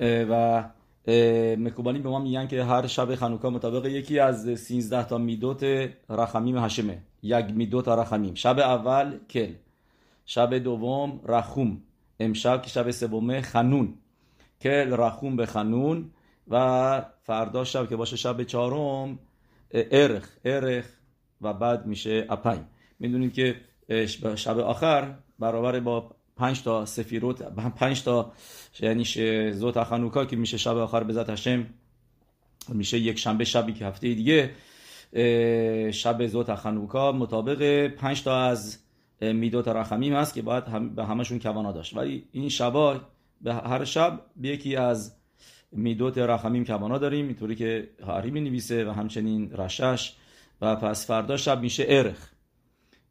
[0.00, 0.64] و
[1.56, 5.64] مکوبانی به ما میگن که هر شب خنوکا مطابق یکی از 13 تا میدوت
[6.08, 8.34] رخمیم هشمه یک میدوت رخمیم.
[8.34, 9.52] شب اول کل.
[10.26, 11.82] شب دوم رخوم.
[12.20, 13.94] امشب که شب سومه خنون.
[14.60, 16.10] کل رخوم به خنون
[16.48, 19.18] و فردا شب که باشه شب چهارم
[19.70, 20.28] ارخ.
[20.44, 20.86] ارخ
[21.40, 22.58] و بعد میشه اپای
[22.98, 23.56] می‌دونید که
[24.36, 27.42] شب آخر برابر با پنج تا سفیروت
[27.76, 28.32] پنج تا
[28.80, 29.04] یعنی
[29.52, 31.66] زوت خانوکا که میشه شب آخر به ذات هشم
[32.68, 34.50] میشه یک شنبه شبی که هفته دیگه
[35.92, 38.78] شب زوت خانوکا مطابق پنج تا از
[39.20, 41.96] میدوت رخمیم هست که باید به همشون کوانا داشت.
[41.96, 43.00] ولی این شبا
[43.40, 45.12] به هر شب به یکی از
[45.72, 50.14] میدوت رخمیم کوانا داریم اینطوری که هاری می نویسه و همچنین رشش.
[50.60, 52.30] و پس فردا شب میشه ارخ.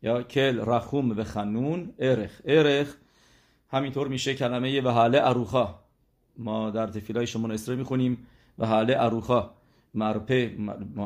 [0.01, 2.31] یا کل رخوم به خنون ارخ.
[2.45, 2.95] ارخ
[3.69, 5.79] همینطور میشه کلمه و حاله اروخا
[6.37, 8.17] ما در تفیلای شما اسره می‌خونیم.
[8.59, 9.51] و حاله اروخا
[9.93, 10.57] مرپه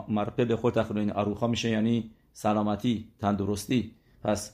[0.07, 3.91] مرپه به خود تخلین اروخا میشه یعنی سلامتی تندرستی.
[4.23, 4.53] پس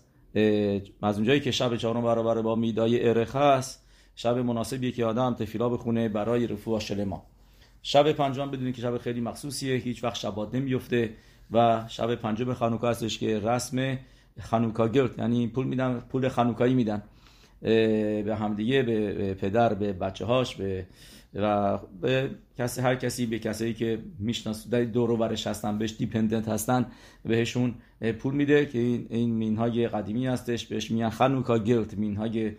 [1.02, 5.69] از اونجایی که شب چهارم برابر با میدای ارخ هست شب مناسبیه که آدم تفیلا
[5.69, 7.25] بخونه برای رفوع شلما
[7.81, 11.14] شب پنجم بدونید که شب خیلی مخصوصیه هیچ وقت شبات نمیفته
[11.52, 13.97] و شب پنجم خانوکا هستش که رسم
[14.42, 17.03] خانوکا گرد یعنی پول میدن پول خانوکایی میدن.
[17.61, 20.86] به همدیگه به پدر به بچه هاش به
[21.33, 25.95] و به کسی هر کسی به کسایی که میشناس در دور و برش هستن بهش
[25.97, 26.86] دیپندنت هستن
[27.25, 27.75] بهشون
[28.19, 32.52] پول میده که این این مینهای قدیمی هستش بهش میگن خنوکا گلت مینهای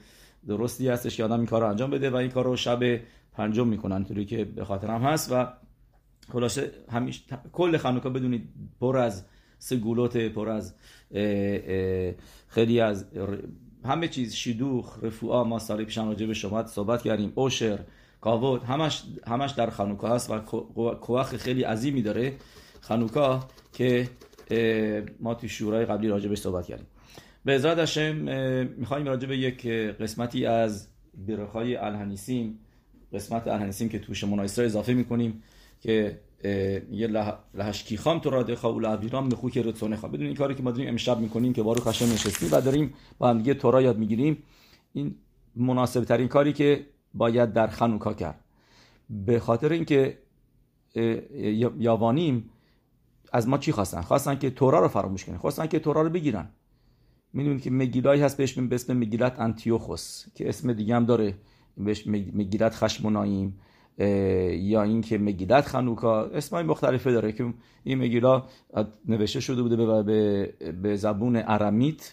[0.48, 3.00] درستی هستش که آدم این کار رو انجام بده و این کار رو شب
[3.32, 5.32] پنجم می‌کنن طوری که به خاطرم هست.
[5.32, 5.46] و
[6.32, 8.48] خلاصه همیش کل خنوکا بدونید
[8.80, 9.24] پر از
[9.58, 10.74] سگولوت پر از
[12.48, 13.06] خیلی از
[13.88, 17.78] همه چیز شیدوخ رفوعا ما سالی پیشن راجع به شما صحبت کردیم اوشر
[18.20, 20.38] کاوت همش همش در خانوکا هست و
[20.94, 22.36] کوخ خیلی عظیمی داره.
[22.80, 24.08] خانوکا که
[25.20, 26.86] ما تو شورای قبلی راجع به صحبت کردیم.
[27.44, 28.16] به ازاد هشم
[28.76, 30.88] می‌خوایم راجع به یک قسمتی از
[31.28, 32.58] برخای الهنیسیم
[33.12, 35.42] قسمت الهنیسیم که توش منایسر اضافه می‌کنیم
[35.80, 37.06] که یه
[37.54, 40.62] لحشکی خام تو را دخوا و لعبیرام مخو که رتسونه خواه بدون این کاری که
[40.62, 43.98] ما داریم امشب می‌کنیم که بارو خشم نشستیم و داریم با هم دیگه تورا یاد
[43.98, 44.42] می‌گیریم.
[44.92, 45.14] این
[45.56, 48.44] مناسب ترین کاری که باید در خنوکا کرد.
[49.10, 50.18] به خاطر اینکه
[51.78, 52.50] یاوانیم
[53.32, 55.36] از ما چی خواستن؟ خواستن که تورا رو فراموش کنن.
[55.36, 56.48] خواستن که تورا رو بگیرن.
[57.32, 61.34] می‌دونید که مگیلایی هست بهش به اسم مگیلت انتیوخوس که اسم دیگه هم داره.
[61.76, 63.60] بهش مگیلت خشموناییم
[63.98, 67.54] یا اینکه مگیلت خنوکا اسمای مختلفه داره که
[67.84, 68.42] این مگیلا
[69.08, 72.12] نوشته شده بوده به, به زبون ارمیت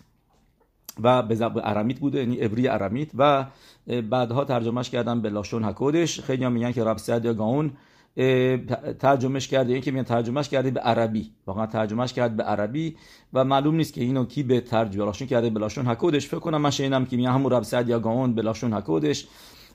[1.03, 3.45] و به زبان ارمیت بوده یعنی عبری ارمیت و
[3.87, 7.71] بعدها ترجمهش کردن به لاشون هکودش خیلی هم میگن که رب سعد یا گاون
[8.99, 11.31] ترجمهش کرده یکی میگن ترجمهش کرده به عربی.
[11.45, 12.97] واقعا ترجمهش کرد به عربی
[13.33, 16.61] و معلوم نیست که اینو کی به ترجمه لاشون کرده به لاشون هکودش فکر کنم
[16.61, 19.27] من شنیدم که میگن همون رب سعد یا گاون به لاشون هکودش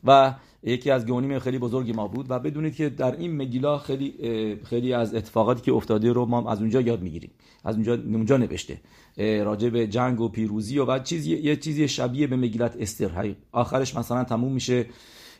[0.05, 4.15] و یکی از گونیم خیلی بزرگی ما بود و بدونید که در این مگیلا خیلی
[4.65, 7.31] خیلی از اتفاقاتی که افتاده رو ما از اونجا یاد می‌گیریم.
[7.65, 8.81] از اونجا اونجا نوشته
[9.17, 13.35] راجع به جنگ و پیروزی و بعد چیزی یه چیزی شبیه به مگیلت استر.
[13.53, 14.87] آخرش مثلا تموم میشه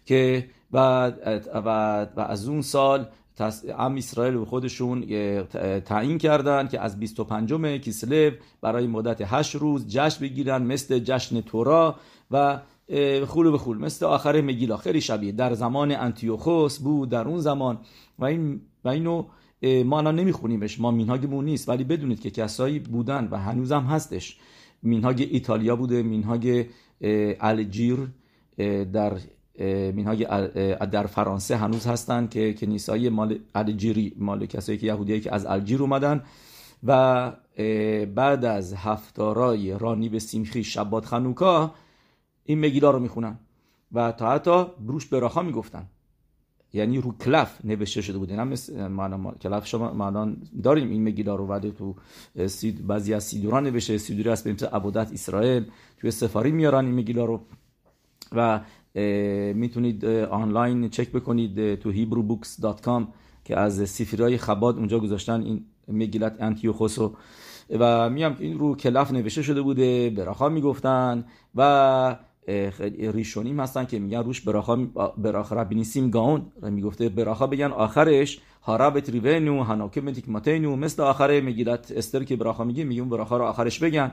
[0.07, 3.07] که بعد و, و از اون سال
[3.79, 5.01] ام اسرائیل و خودشون
[5.81, 11.97] تعیین کردن که از 25 کیسلو برای مدت 8 روز جشن بگیرن مثل جشن تورا
[12.31, 12.61] و
[13.27, 14.77] خول و خول مثل آخر مگیلا.
[14.77, 15.33] خیلی شبیه.
[15.33, 17.79] در زمان انتیوخوس بود در اون زمان.
[18.19, 19.25] و این و اینو
[19.85, 20.81] ما الان نمیخونیمش.
[20.81, 21.69] ما مینهاگمون نیست.
[21.69, 24.39] ولی بدونید که کسایی بودن و هنوزم هستش.
[24.83, 26.67] مینهاگ ایتالیا بوده مینهاگ
[27.41, 27.99] الجیر
[28.93, 29.13] در
[29.93, 30.27] مینهاگ
[30.85, 35.83] در فرانسه هنوز هستن که کنیسای مال الجیری مال کسایی که یهودیایی که از الجیر
[35.83, 36.23] اومدن.
[36.85, 37.33] و
[38.15, 41.75] بعد از هفتارای رانی به سیمخی شبات خنوکا
[42.51, 43.39] این مگیلا رو می‌خونن.
[43.93, 45.87] و تا حتی بروش براخا می‌گفتن.
[46.73, 48.55] یعنی رو کلف نوشته شده بود هم
[48.89, 50.33] معنا کلف شما معنا
[50.63, 50.91] داریم.
[50.91, 51.95] این مگیلا رو ولی تو
[52.47, 53.99] سید بعضی از سیدوران نوشته.
[53.99, 55.65] سیدوری هست به مثل عبودت اسرائیل.
[55.99, 57.41] توی سفاری میارن این مگیلا رو.
[58.33, 58.61] و
[59.55, 63.03] می‌تونید آنلاین چک بکنید تو hebrew.books.com
[63.45, 67.17] که از سفیرای خباد اونجا گذاشتن این مگیلت انتیوخوسو
[67.71, 70.11] و میام این رو کلف نوشته شده بوده.
[70.11, 71.25] براخا می‌گفتن.
[71.55, 72.17] و
[73.13, 74.77] ریشونیم هستن که میگن روش براخا
[75.19, 76.53] براخا ربی نیسیم گاون.
[76.63, 82.85] می‌گفته براخا بگن آخرش هارب تریونو هناکم تیکماتینو مثل آخر میگیلت استر که براخا میگه
[82.85, 84.13] میگیم براخا رو آخرش بگن.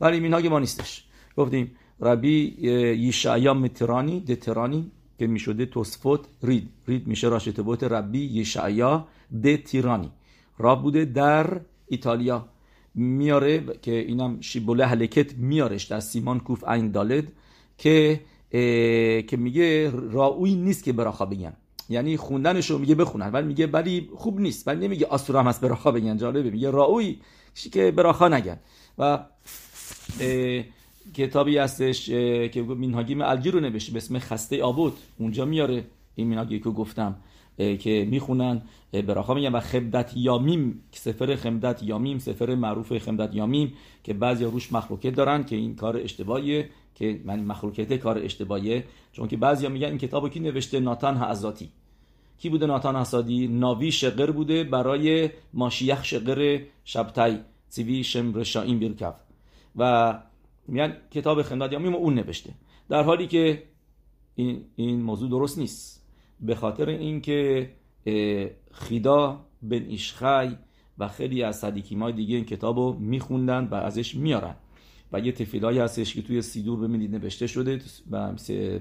[0.00, 1.04] ولی میناگ ما نیستش.
[1.36, 1.70] گفتیم
[2.00, 2.56] ربی
[2.98, 6.68] یشعیا مترانی دترانی که می‌شده توسفوت رید.
[6.88, 9.06] رید میشه راشتبوت ربی یشعیا
[9.44, 10.10] د تیرانی.
[10.58, 12.48] را بوده در ایتالیا.
[12.94, 17.32] میاره که اینم شیبوله هلکت میارش در سیمان کوف این دالد.
[17.82, 18.20] که
[19.28, 21.52] که میگه راوی نیست که براخا بگن.
[21.88, 23.30] یعنی خوندنش رو میگه بخونن.
[23.32, 24.68] ولی میگه ولی خوب نیست.
[24.68, 26.16] ولی نمیگه آسور هم هست براخا بگن.
[26.16, 26.50] جالبه.
[26.50, 27.18] میگه راوی
[27.72, 28.58] که براخا نگن.
[28.98, 29.24] و
[31.14, 33.92] کتابی هستش که مینهاگیم الگی رو نوشته.
[33.92, 34.92] به اسم خسته آبود.
[35.18, 35.84] اونجا میاره.
[36.14, 37.16] این مینهاگی که گفتم
[37.58, 38.62] که می‌خونن
[38.92, 39.52] براخا میگن.
[39.52, 43.72] و خمدت یامیم سفر خمدت یامیم سفر معروف خمدت یامیم
[44.04, 46.68] که بعضی روش مخلوقه دارن که این کار اشتباهیه.
[46.94, 51.68] که من مخلوقیت کار اشتباهیه چون که بعضیا میگن این کتابو کی نوشته؟ ناتان حزاتی
[52.38, 59.14] کی بوده ناتان حزاتی ناوی شقر بوده برای ماشیخ شقر شبتای سیوی شم رشاین بیرکف.
[59.76, 60.22] و
[60.68, 62.54] میگن کتاب خنداد یامیم اون نوشته.
[62.88, 63.62] در حالی که
[64.34, 66.06] این, این موضوع درست نیست.
[66.40, 67.70] به خاطر اینکه
[68.72, 70.56] خیدا بن ایشخای
[70.98, 74.54] و خیلی از صدیکیمای دیگه این کتاب رو میخوندن و ازش میارن.
[75.12, 77.80] و یه تفیلایی هستش که توی سیدور ببینید نوشته شده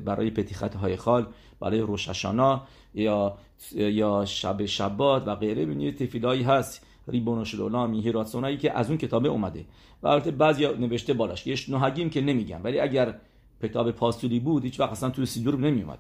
[0.06, 1.28] برای پتیخت های خال
[1.60, 2.64] برای روششانا
[2.96, 3.38] یا
[3.76, 5.66] یا شب شبات و غیره.
[5.66, 9.66] ببینید تفیلایی هست ریبون شلولامی هیراتسونایی که از اون کتابه اومده.
[10.04, 12.62] و البته بعضی نوشته بالاش یه نوحگیم که نمیگن.
[12.64, 13.16] ولی اگر
[13.64, 16.00] کتاب پاستوری بود هیچ وقت اصلا توی سیدور نمیومد.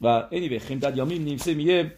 [0.00, 1.92] و anyway خیمدد یامی نیمسه میگه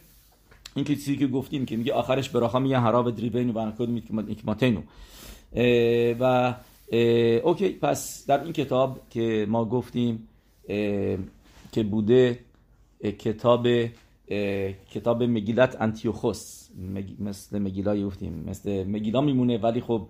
[0.77, 4.81] این که چیزی که گفتیم که میگه آخرش براخا میگه حراب دریبین و برکود میکماتینو.
[6.21, 6.55] و
[7.45, 10.29] اوکی پس در این کتاب که ما گفتیم
[11.73, 12.39] که بوده
[13.19, 13.67] کتاب
[14.91, 16.69] کتاب مگیلت انتیوخوس.
[17.19, 18.45] مثل مگیلا گفتیم.
[18.49, 20.09] مثل مگیلا میمونه ولی خب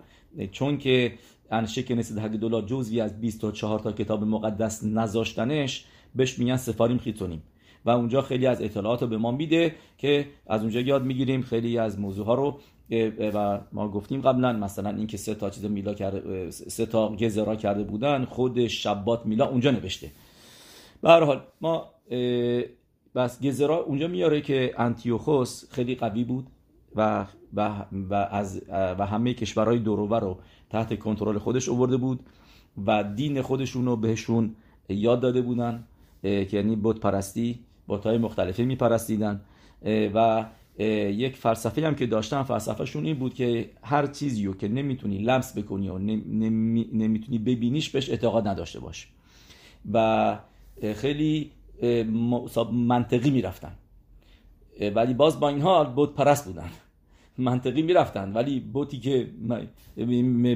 [0.51, 1.13] چون که
[1.51, 5.85] انشه که نسید حق دلار جزوی از 20 تا 4 تا کتاب مقدس نذاشتنش
[6.15, 7.43] بهش میگن سفاریم خیتونیم.
[7.85, 11.41] و اونجا خیلی از اطلاعات رو به ما میده که از اونجا یاد می‌گیریم.
[11.41, 12.59] خیلی از موضوع ها رو
[13.33, 17.83] و ما گفتیم قبلا مثلا اینکه سه تا چیز میلا کرده سه تا گزرا کرده
[17.83, 20.11] بودن خود شبات میلا اونجا نوشته.
[21.01, 21.89] به هر حال ما
[23.15, 26.47] بس گزرا اونجا میاره که انتیوخوس خیلی قوی بود
[26.95, 30.37] و و, و از و همه کشورهای دوروبر رو
[30.69, 32.19] تحت کنترل خودش آورده بود
[32.85, 34.55] و دین خودشون رو بهشون
[34.89, 35.83] یاد داده بودن
[36.21, 39.41] که یعنی بت پرستی بت های مختلفی میپرستیدن
[40.13, 40.45] و
[40.79, 45.57] یک فلسفه هم که داشتن فلسفهشون این بود که هر چیزی رو که نمی‌تونی لمس
[45.57, 49.07] بکنی و نمی‌تونی ببینیش بهش اعتقاد نداشته باش.
[49.93, 50.37] و
[50.95, 51.51] خیلی
[52.71, 53.71] منطقی می‌رفتن.
[54.95, 56.69] ولی باز با این حال بود پرست بودن.
[57.37, 59.27] منطقی می‌رفتن ولی بوتی که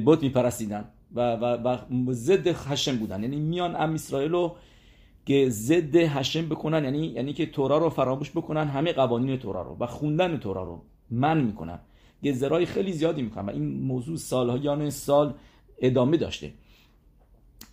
[0.05, 0.85] بوت میپرستیدن
[1.15, 1.77] و, و,
[2.07, 3.23] و ضد خشم بودن.
[3.23, 4.55] یعنی میان ام اسرائیل رو
[5.25, 9.77] که ضد هشم بکنن یعنی یعنی که تورا رو فراموش بکنن همه قوانین تورا رو
[9.79, 10.81] و خوندن تورا رو
[11.11, 11.79] من می‌کنن.
[12.23, 15.33] گزرای خیلی زیادی می‌کنن و این موضوع سالهایان سال
[15.79, 16.53] ادامه داشته.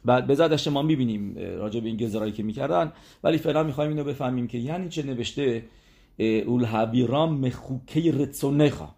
[0.05, 2.93] بعد به زدش ما می‌بینیم راجع به این گزرایی که می‌کردن.
[3.25, 5.65] ولی فعلا می‌خوایم اینو بفهمیم که یعنی چه نوشته
[6.19, 8.89] اول حبیرام مخوکه رتسونخا.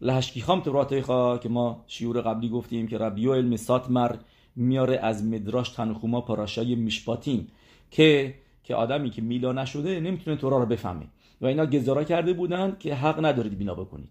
[0.00, 4.16] لحشکیخام توراتیخا که ما شیور قبلی گفتیم که ربیو علم ساتمر
[4.58, 7.46] میاره از مدراش تنخوما پاراشای میشپاتین.
[7.90, 8.34] که
[8.64, 11.06] که آدمی که میلا نشده نمی‌تونه تورا رو بفهمه.
[11.40, 14.08] و اینا گزارا کرده بودن که حق ندارید بینا بکنید.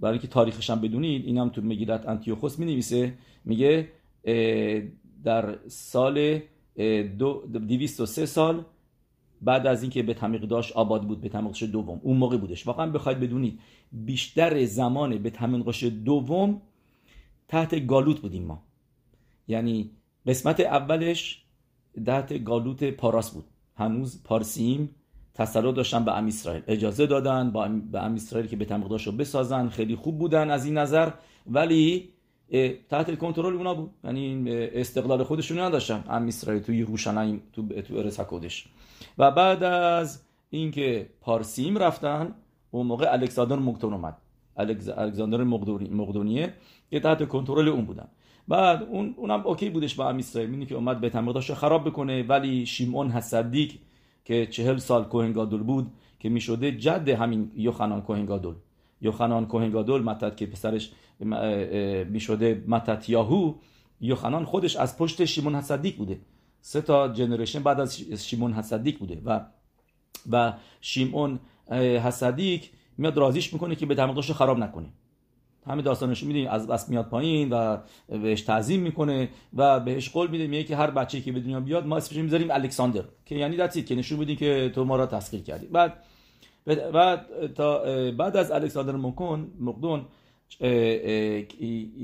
[0.00, 3.14] برای اینکه تاریخش هم بدونید اینم تو مگیلت انتیوخوس می نویسه
[3.44, 3.88] میگه
[5.24, 6.40] در سال
[6.76, 8.64] 203 سال
[9.42, 12.00] بعد از اینکه به تمیق داشت آباد بود به تمیقش دوم.
[12.02, 12.66] اون موقع بودش.
[12.66, 13.60] واقعا بخواید بدونید
[13.92, 16.62] بیشتر زمان به تمیقش دوم
[17.48, 18.62] تحت گالوت بودیم ما.
[19.48, 19.90] یعنی
[20.26, 21.42] قسمت اولش
[22.06, 23.44] تحت گالوت پاراس بود.
[23.76, 24.94] هنوز پارسیم
[25.34, 26.62] تسلط داشتن به ام اسرائیل.
[26.66, 29.68] اجازه دادن با به ام اسرائیل که به رو بسازن.
[29.68, 31.10] خیلی خوب بودن از این نظر.
[31.46, 32.08] ولی
[32.88, 33.90] تحت کنترل اونا بود.
[34.04, 36.04] یعنی استقلال خودشون نداشتن.
[36.08, 38.20] ام اسرائیل توی روشنایم تو تو ارس
[39.18, 42.34] و بعد از اینکه پارسیم رفتن
[42.70, 44.16] اون موقع الکساندر مقدون اومد.
[44.56, 45.44] الکساندر
[45.90, 46.54] مقدونیه
[46.90, 48.08] که تحت کنترل اون بودن.
[48.48, 52.66] بعد اون اونم اوکی بودش با ام اسرائیل که اومد به تمرداش خراب بکنه ولی
[52.66, 53.78] شیمون حسدیک
[54.24, 58.54] که چهل سال کوهنگادول بود که می‌شده جد همین یوخنان کوهنگادول
[59.00, 60.92] یوخنان کوهنگادول متت که پسرش
[62.10, 63.54] می‌شده متت یاهو
[64.00, 66.20] یوخنان خودش از پشت شیمون حسدیک بوده.
[66.60, 69.40] سه تا جنریشن بعد از شیمون حسدیک بوده و
[70.30, 71.38] و شیمون
[72.02, 74.88] حسدیک میاد رازیش می‌کنه که به تمرداش خراب نکنه.
[75.68, 77.76] همه داستانش می‌دونیم از بس میاد پایین و
[78.08, 81.86] بهش تعظیم می‌کنه و بهش قول میده میگه که هر بچه که به دنیا بیاد
[81.86, 85.42] ما اسمش می‌ذاریم الکساندر که یعنی دستید که نشون میدی که تو ما را تسخیر
[85.42, 85.66] کردی.
[85.66, 85.92] بعد
[86.92, 87.78] بعد تا
[88.10, 90.04] بعد از الکساندر مکون مقدون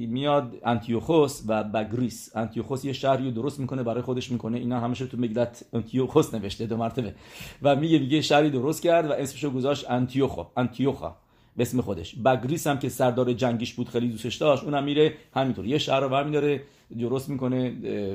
[0.08, 2.36] میاد انتیوخوس و بگریس.
[2.36, 4.58] انتیوخوس یه شهری درست می‌کنه برای خودش می‌کنه.
[4.58, 7.14] اینا همش تو مگلت انتیوخوس نوشته دو مرتبه.
[7.62, 11.16] و میگه میگه شهری درست کرد و اسمشو گذاشت انتیوخو انتیوخا.
[11.56, 15.66] به اسم خودش بگریس هم که سردار جنگیش بود خیلی دوستش داشت اونم میره همینطور.
[15.66, 16.62] یه شهر رو برمیداره
[17.00, 17.74] درست می‌کنه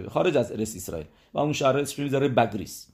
[0.09, 1.07] خارج از ارس اسرائیل.
[1.33, 2.87] و اون شهر اسمش می‌ذاره بگریس.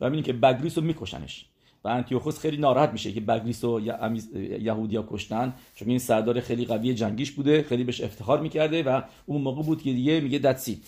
[0.00, 1.46] و می‌بینی که بگریس رو میکشنش.
[1.84, 3.80] و انتیوخوس خیلی ناراحت میشه که بگریس و
[4.60, 5.54] یهودیا کشتن.
[5.74, 9.82] چون این سردار خیلی قوی جنگیش بوده خیلی بهش افتخار می‌کرده و اون موقع بود
[9.82, 10.78] که دیگه میگه دتسیت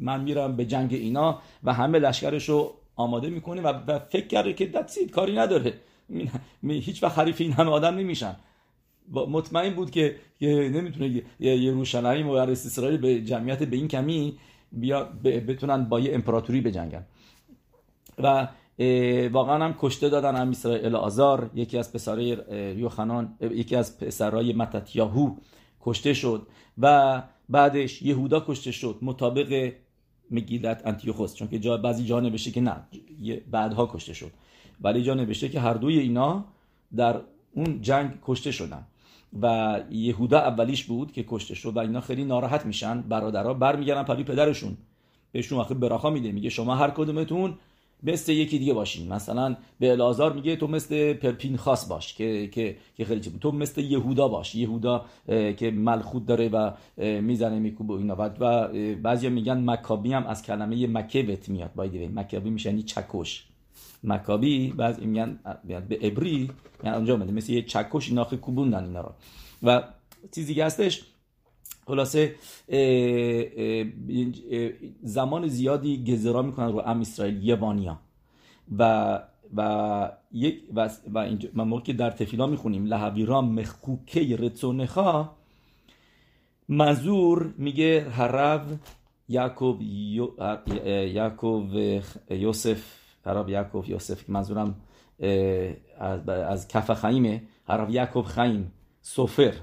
[0.00, 4.66] من میرم به جنگ اینا و همه لشکرش رو آماده می‌کنه و فکر کرده که
[4.66, 5.74] دتسیت کاری نداره.
[6.68, 8.36] هیچ وقت حریف این همه آدم نمیشن.
[9.08, 14.38] مطمئن بود که نمی‌تونه یه روشنایی و اسرائیل به جمعیت به این کمی
[14.72, 17.06] بیا بتونن با یه امپراتوری بجنگن.
[18.18, 18.48] و
[19.32, 21.50] واقعا هم کشته دادن هم اسرائیل آزار.
[21.54, 22.36] یکی از پسرای
[22.78, 25.36] یوخنان یکی از پسرای متتیاهو
[25.80, 26.46] کشته شد.
[26.78, 28.98] و بعدش یهودا کشته شد.
[29.02, 29.72] مطابق
[30.30, 31.34] مگیلت انتیوخوس.
[31.34, 32.76] چون که جا بعضی جا نوشته که نه.
[33.50, 34.30] بعدها کشته شد.
[34.80, 36.44] ولی جا نوشته که هر دوی اینا
[36.96, 37.20] در
[37.54, 38.86] اون جنگ کشته شدن.
[39.42, 44.24] و یهودا اولیش بود که کشته شد و اینا خیلی ناراحت میشن برادرها برمیگردن پلی
[44.24, 44.76] پدرشون.
[45.32, 47.54] بهشون آخه براخا میده میگه شما هر کدومتون
[48.02, 49.12] مثل یکی دیگه باشین.
[49.12, 53.52] مثلا به الازار میگه تو مثل پرپین خاص باش که که که خیلی چیز تو
[53.52, 54.54] مثل یهودا باش.
[54.54, 56.70] یهودا که ملخود داره و
[57.20, 58.16] می‌زنه میکوبه اینا.
[58.40, 58.68] و
[59.02, 63.46] بعضیا میگن مکابی هم از کلمه مکبت میاد بایدی مکابی میشه یعنی چکش.
[64.06, 66.50] مکابی بعض میگن به ابری
[66.84, 69.12] یعنی اونجا اومده مثل یه چکش اینا کوبوندن اینا رو.
[69.62, 69.82] و
[70.34, 71.04] چیزی که هستش
[71.86, 72.34] خلاصه
[75.02, 77.98] زمان زیادی گذرا می‌کنن رو ام اسرائیل یوانیا
[78.78, 79.22] و
[79.56, 85.30] و یک و, و اینجا ما که در تفیلا می‌خونیم لحویرا مخوکه رتسونخا
[86.68, 88.66] مزور میگه هرب
[89.28, 91.70] یعقوب یعقوب
[92.30, 94.74] یوسف هرب یعقوب یوسف منظورم
[96.00, 99.54] از, از کف خیمه هرب یعقوب خیم سفر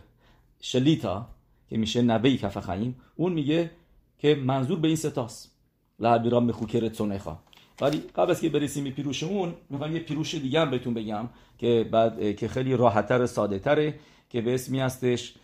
[0.60, 1.27] شلیتا
[1.70, 3.72] که میشه نوه کف خیم اون میگه
[4.17, 5.51] که منظور به این ستاست
[6.00, 7.38] لعبیرام به خوکر تونخا
[7.82, 11.29] ولی قبل از که برسیم به پیروش اون می‌خوام یه پیروش دیگه هم بهتون بگم
[11.58, 15.36] که بعد که خیلی راحتتر ساده تره که به اسمی هستش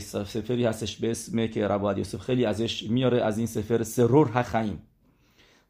[0.00, 4.82] سفری هستش به اسم که رباد یوسف خیلی ازش میاره از این سفر سرور هخیم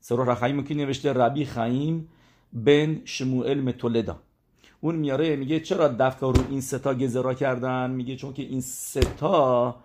[0.01, 2.09] سرور هخیم که نوشته ربی خیم
[2.53, 4.17] بن شموئل متولدا
[4.81, 9.77] اون میاره میگه چرا دفکا رو این ستا گذرا کردن میگه چون که این ستا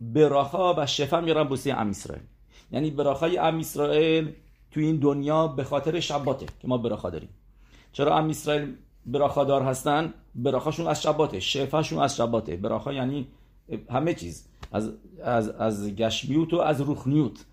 [0.00, 2.24] براخا و شفا میارن بوسی ام اسرائیل
[2.72, 4.32] یعنی براخای ام اسرائیل
[4.70, 7.28] تو این دنیا به خاطر شباته که ما براخا داریم
[7.92, 8.74] چرا ام اسرائیل
[9.06, 13.26] براخادار هستن براخاشون از شباته شفاشون از شباته براخا یعنی
[13.90, 17.44] همه چیز از از از گشمیوت و از روخنیوت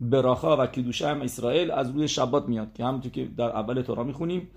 [0.00, 4.04] براخا و کدوشه هم اسرائیل از روی شبات میاد که همونطور که در اول تورا
[4.04, 4.48] می‌خونیم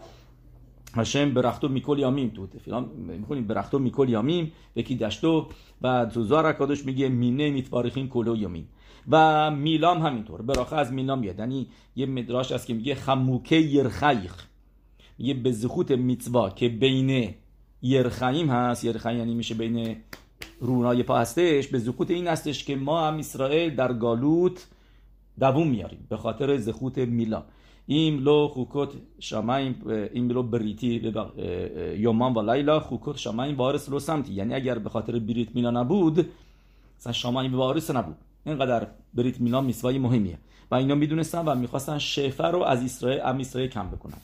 [0.96, 2.86] هشم برختو میکل یامیم تو فلان
[3.20, 5.48] می‌خونیم برختو میکل یامیم یکی دشتو
[5.82, 8.68] و تو زار میگه مینه میتواریخین کلو یامیم.
[9.10, 10.42] و میلام همینطور.
[10.42, 11.40] براخه از میلام میاد.
[11.40, 14.46] یعنی یه مدراش هست که میگه خموکه یرخیخ.
[15.20, 17.36] یه به زخوت میتوا که بین
[17.82, 18.84] یرخیم هست.
[18.84, 19.98] یرخیم یعنی میشه بین
[20.60, 21.68] رونای پا هستش.
[21.68, 24.68] به زخوت این هستش که ما هم اسرائیل در گالوت
[25.40, 27.44] دووم میاریم به خاطر زخوت میلام
[27.86, 28.90] این لو خوکوت
[29.20, 29.82] شمایم
[30.14, 31.14] این لو بریتی
[31.98, 34.34] یومان و لیلا خوکوت شمایم وارث لو سمتی.
[34.34, 36.28] یعنی اگر به خاطر بریت میلا نبود
[37.00, 38.16] مثلا شمایم وارث نبود.
[38.46, 40.38] اینقدر بریت میلا میسوای مهمیه.
[40.72, 44.18] و اینا می‌دونستن و می‌خواستن شفر رو از اسرائیل ام اسرائیل کم بکنن.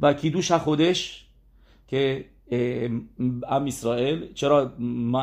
[0.00, 1.26] و کیدوش خودش
[1.88, 2.24] که
[3.48, 4.72] ام اسرائیل چرا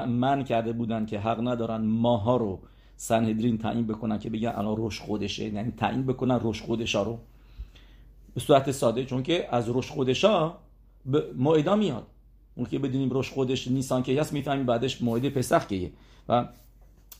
[0.08, 2.60] من کرده بودن که حق ندارن ماها رو
[2.98, 5.44] سنهدرین تعیین بکنن که بگن الان روش خودشه.
[5.44, 7.20] یعنی تعیین بکنن روش خودشا رو.
[8.34, 10.54] به صورت ساده چون که از روش خودشا
[11.36, 12.08] موعدا میاد.
[12.56, 15.92] اون که بدونیم روش خودش نیسان که هست می‌فهمیم بعدش موعد پسخ که
[16.30, 16.48] و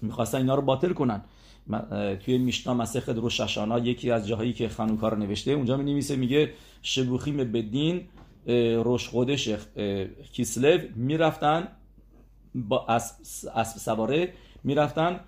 [0.02, 1.22] می‌خواستن اینا رو باطل کنن.
[2.20, 7.38] توی میشنا مسخت روششانا یکی از جاهایی که خانوکا رو نوشته اونجا می میگه شبوخیم
[7.38, 8.02] بدین
[8.84, 9.50] روش خودش
[10.34, 11.68] کیسلو می‌رفتن
[12.56, 12.86] با
[13.56, 15.20] اسب سواره می‌رفتن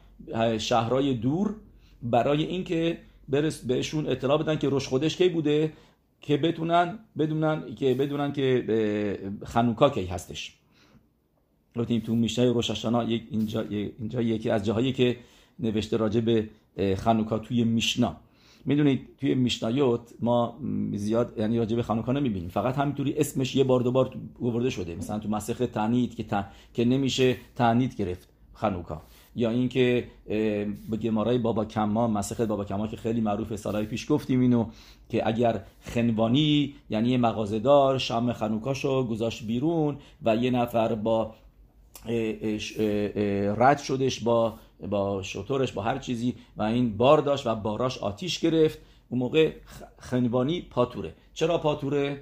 [0.58, 1.56] شهرهای دور
[2.04, 2.98] برای اینکه
[3.30, 5.74] برس بهشون اطلاع بدن که روش خودش کی بوده
[6.22, 10.54] که بتونن بدونن که بدونن که خنوکا کی هستش.
[11.76, 12.54] گفتیم تو میشه
[13.08, 13.62] یک اینجا
[14.00, 15.18] اینجا یکی از جاهایی که
[15.60, 16.50] نوشته راجع به
[16.98, 18.16] خنوکا توی میشنا.
[18.66, 20.60] می‌دونید توی میشنایوت ما
[20.94, 22.50] زیاد یعنی راجع به خانوکا نمی‌بینیم.
[22.50, 24.96] فقط همینطوری اسمش یه بار دو بار گورده شده.
[24.96, 26.46] مثلا تو مسخ تنید که تن...
[26.74, 29.02] که نمیشه تنید گرفت خنوکا
[29.38, 30.08] یا اینکه
[30.90, 34.66] به گمارای بابا کما مسخ بابا کما که خیلی معروف سالهای پیش گفتیم اینو
[35.10, 41.36] که اگر خنوانی یعنی یه مغازه‌دار شام خنوکاشو گذاشت بیرون و یه نفر با
[43.58, 44.54] رد شدش با
[44.90, 48.80] با شطورش با هر چیزی و این بار داشت و باراش آتیش گرفت
[49.10, 49.52] اون موقع
[50.00, 51.14] خنوانی پاتوره.
[51.34, 52.22] چرا پاتوره؟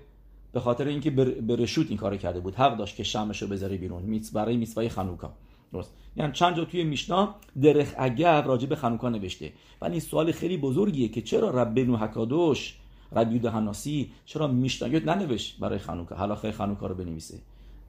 [0.53, 2.55] به خاطر اینکه به رشوت این کار کرده بود.
[2.55, 4.03] حق داشت که شمش رو بذاره بیرون.
[4.03, 5.33] میت برای میتوای خنوکا
[5.75, 5.93] درست.
[6.15, 9.53] یعنی چند جا توی میشنا درخ اگر راجع به خنوکا نوشته.
[9.81, 12.77] ولی این سوال خیلی بزرگیه که چرا رب نو حکادوش
[13.11, 17.39] رب یود حناسی چرا میشنایوت ننوشت برای خنوکا حالا خنوکا رو بنویسه.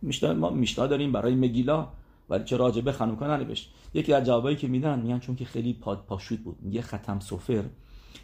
[0.02, 1.88] میشنا ما میشنا داریم برای مگیلا
[2.31, 6.05] ولی چه راجبه خنوکا ننوشت؟ یکی از جوابایی که میدن میگن چون که خیلی پاد
[6.07, 6.57] پاشوت بود.
[6.62, 7.64] میگه ختم سفر.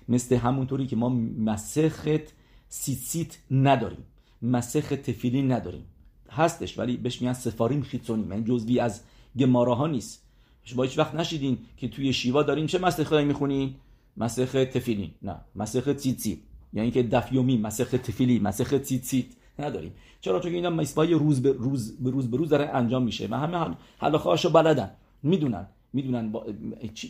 [0.09, 2.35] مثل همونطوری که ما مسخت
[2.69, 4.05] سیت نداریم.
[4.43, 5.85] مسخ تفیلین نداریم.
[6.31, 9.03] هستش ولی بهش میگن سفاریم خیتونی من یعنی جزوی از
[9.39, 10.23] گماراها نیست.
[10.65, 13.75] شما هیچ وقت نشیدین که توی شیوا دارین چه مسخ خدایی می‌خونین؟
[14.17, 16.41] مسخ تفیلین نه مسخ تیتسی.
[16.73, 19.27] یعنی که دفیومی مسخ تفیلی مسخ تیتسیت.
[19.59, 19.93] نداریم.
[20.21, 23.35] چرا؟ چون اینا مسوای روز به روز به روز به روز داره انجام میشه و
[23.35, 24.91] همه حلاخهاشو بلدن.
[25.23, 25.67] می‌دونن.
[25.93, 26.47] می‌دونن با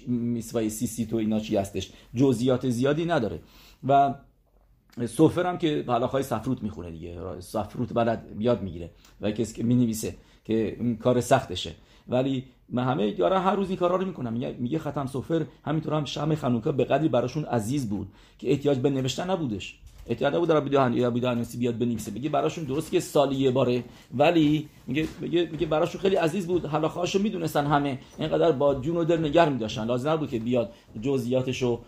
[0.07, 1.93] میسوای سی سی تو اینا چی هستش.
[2.15, 3.41] جزئیات زیادی نداره.
[3.89, 4.15] و
[5.07, 7.41] سفر هم که حلاخهای سفروت می‌خونه دیگه.
[7.41, 8.91] سفروت بلد یاد می‌گیره.
[9.21, 11.75] و کسی که می‌نویسه که کار سختشه.
[12.09, 15.95] ولی من همه یارا هر روز این کارا رو می‌کنم میگه میگه ختم سفر همینطور
[15.95, 19.79] هم شم خنوکا به قدری براشون عزیز بود که احتیاج به نوشتن نبودش.
[20.07, 22.11] احتیاط بود ربی دهن یا نسی بیاد بنویسه.
[22.11, 26.67] بگه براشون درست که سالی یه باره ولی میگه میگه میگه براشون خیلی عزیز بود.
[26.67, 27.99] حلاخاشو می‌دونستن همه.
[28.19, 29.85] اینقدر با جون و دل نگه میداشتن.
[29.85, 31.81] لازم نبود که بیاد جزئیاتشو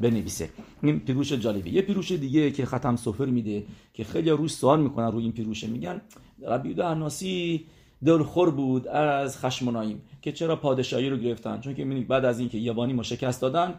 [0.00, 0.48] بنویسه.
[0.82, 1.70] این پیروش جالبه.
[1.70, 3.64] یه پیروش دیگه که ختم سفر میده
[3.94, 5.66] که خیلی روش سوال می‌کنن روی این پیروشه.
[5.66, 6.00] میگن
[6.48, 7.66] ربی دهناسی
[8.04, 12.92] دلخور بود از خشمناییم که چرا پادشاهی رو گرفتن؟ چون که بعد از اینکه یابانی
[12.92, 13.74] ما شکست دادن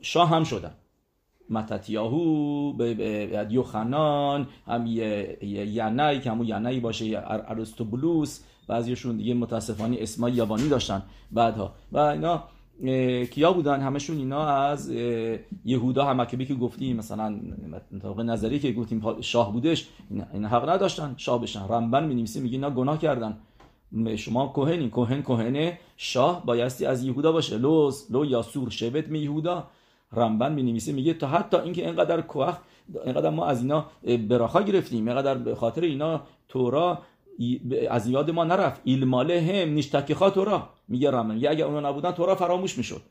[0.00, 0.74] شاه هم شدن.
[1.50, 4.86] متتیاهو به یوخنان هم
[5.42, 11.74] ینای که همون ینای باشه ارستوبلوس بعضیشون دیگه متاسفانه اسمای یابانی داشتن بعدها.
[11.92, 12.44] و اینا
[13.30, 14.90] کیا بودن؟ همشون اینا از
[15.64, 17.40] یهودا همکبی که گفتیم مثلا
[18.02, 19.88] طبق نظری که گفتیم شاه بودش
[20.32, 21.14] این حق نداشتن.
[21.16, 23.38] شاه بشن رمبن می نویسه میگه اینا گناه کردن.
[24.16, 27.58] شما کوهنی کوهن کوهنه شاه بایستی از یهودا باشه.
[27.58, 29.66] لوز لو یاسور شبت می یهودا.
[30.12, 32.56] رمبن می نویسه میگه تا حتی اینکه اینقدر کوخ
[33.04, 33.86] اینقدر ما از اینا
[34.28, 35.08] براخا گرفتیم.
[35.08, 36.98] اینقدر به خاطر اینا تورا
[37.90, 38.80] از یاد ما نرفت.
[38.84, 40.68] ایلماله هم نیشتکخا تورا.
[40.88, 43.02] میگه رمبن میگه اگر اونا نبودن تورا فراموش می‌شد.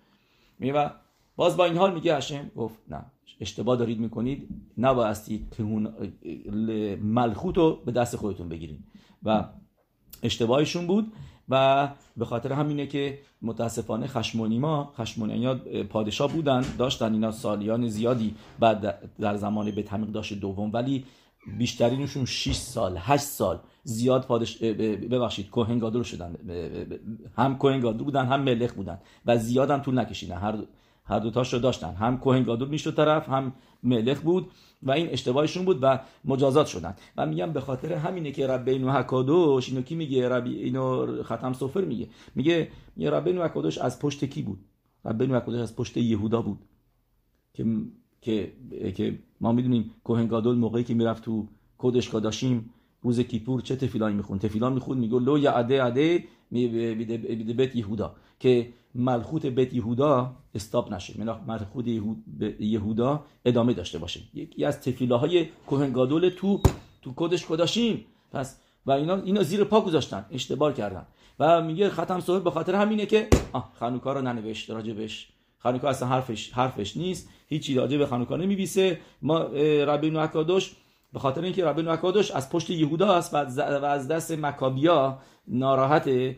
[0.59, 0.91] میگه
[1.35, 2.51] باز با این حال میگه هشم.
[2.55, 3.05] گفت نه
[3.39, 4.47] اشتباه دارید می‌کنید.
[4.77, 5.47] نبایستی
[7.01, 8.83] ملخوت رو به دست خودتون بگیرید
[9.23, 9.45] و
[10.23, 11.13] اشتباهشون بود
[11.49, 16.65] و به خاطر همینه که متاسفانه خشمونی ما خشمونی پادشاه بودن.
[16.77, 20.73] داشتن اینا سالیان زیادی بعد در زمان به داشت دوم.
[20.73, 21.05] ولی
[21.57, 26.35] بیشترینشون 6 سال 8 سال زیاد پادش ببخشید کوهنگادر شدن.
[27.37, 30.37] هم کوهنگادر بودن هم ملخ بودن و زیاد هم طول نکشیدن.
[30.37, 30.57] هر
[31.05, 31.93] هر دوتاش رو داشتن.
[31.93, 33.53] هم کوهنگادر می‌شد طرف هم
[33.83, 34.51] ملخ بود
[34.83, 36.95] و این اشتباهشون بود و مجازات شدن.
[37.17, 41.53] و میگم به خاطر همینه که رب اینو حکادوش اینو کی میگه؟ ربی اینو ختم
[41.53, 42.07] سفر میگه.
[42.35, 44.59] میگه یه رب اینو حکادوش از پشت کی بود؟
[45.05, 46.59] رب اینو حکادوش از پشت یهودا بود.
[47.53, 47.65] که
[48.21, 48.53] که
[48.95, 50.25] که ما می‌دونیم کوهن
[50.55, 52.69] موقعی که می‌رفت تو کدش کاداشیم
[53.01, 58.73] روز کیپور چه تفیلایی میخون تفیلان میخون میگه لو یا عده بیده بیت یهودا که
[58.95, 61.13] ملخوت بیت یهودا استاب نشه.
[61.47, 61.85] ملخوت
[62.59, 64.19] یهودا ادامه داشته باشه.
[64.33, 66.61] یکی از تفیلاهای کوهنگادول تو
[67.01, 71.05] تو کدش کداشیم پس و اینا اینا زیر پا گذاشتن اشتباه کردن.
[71.39, 75.29] و میگه ختم صحبت به خاطر همینه که آه خانوکا رو ننوشت راجبش
[75.63, 77.29] خانوکا اصلا حرفش حرفش نیست.
[77.47, 79.39] هیچی راجع به خانوکا نمیویسه ما
[79.87, 80.75] ربی اکادوش
[81.13, 83.37] به خاطر اینکه ربی اکادوش از پشت یهودا است و
[83.85, 86.37] از دست مکابیا ناراحته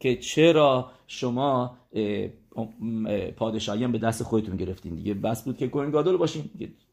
[0.00, 1.76] که چرا شما
[3.36, 6.50] پادشاهی به دست خودتون گرفتین دیگه؟ بس بود که کوهن گادول باشین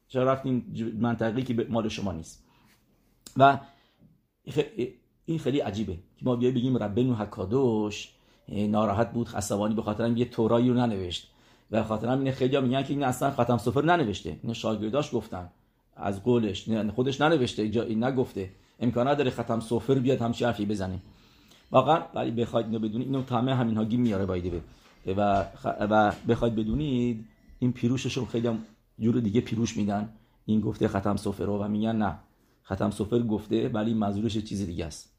[0.08, 0.64] چرا رفتین
[1.00, 2.44] منطقی که مال شما نیست.
[3.38, 3.60] و
[5.26, 8.10] این خیلی عجیبه که ما بیای بگیم ربنو حکادوش
[8.48, 11.31] ناراحت بود خصوانی به خاطر یه تورایی رو ننوشت.
[11.72, 14.40] و خاطر همین خیلی ها میگن که این اصلا ختم سفر ننوشته.
[14.44, 15.50] این شاگرداش گفتن.
[15.96, 18.50] از قولش خودش ننوشته این نگفته.
[18.80, 21.00] امکان نداره ختم سفر بیاد همچی حرفی بزنه.
[21.72, 24.62] واقعا ولی بخواید اینو بدونید اینو همه همین هاگی میاره بایده
[25.08, 25.46] و
[25.90, 27.26] و بخواید بدونید
[27.60, 28.60] این پیروششون خیلی هم
[29.00, 30.10] جور دیگه پیروش میدن.
[30.46, 32.20] این گفته ختم سفر رو و میگن نه.
[32.66, 35.14] ختم سفر گفته ولی منظورش چیز دیگه است.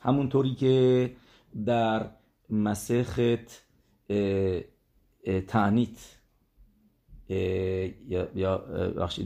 [0.00, 1.12] همونطوری که
[1.66, 2.10] در
[2.50, 3.66] مسخت
[5.46, 6.16] تعنیت.
[7.28, 8.64] یا یا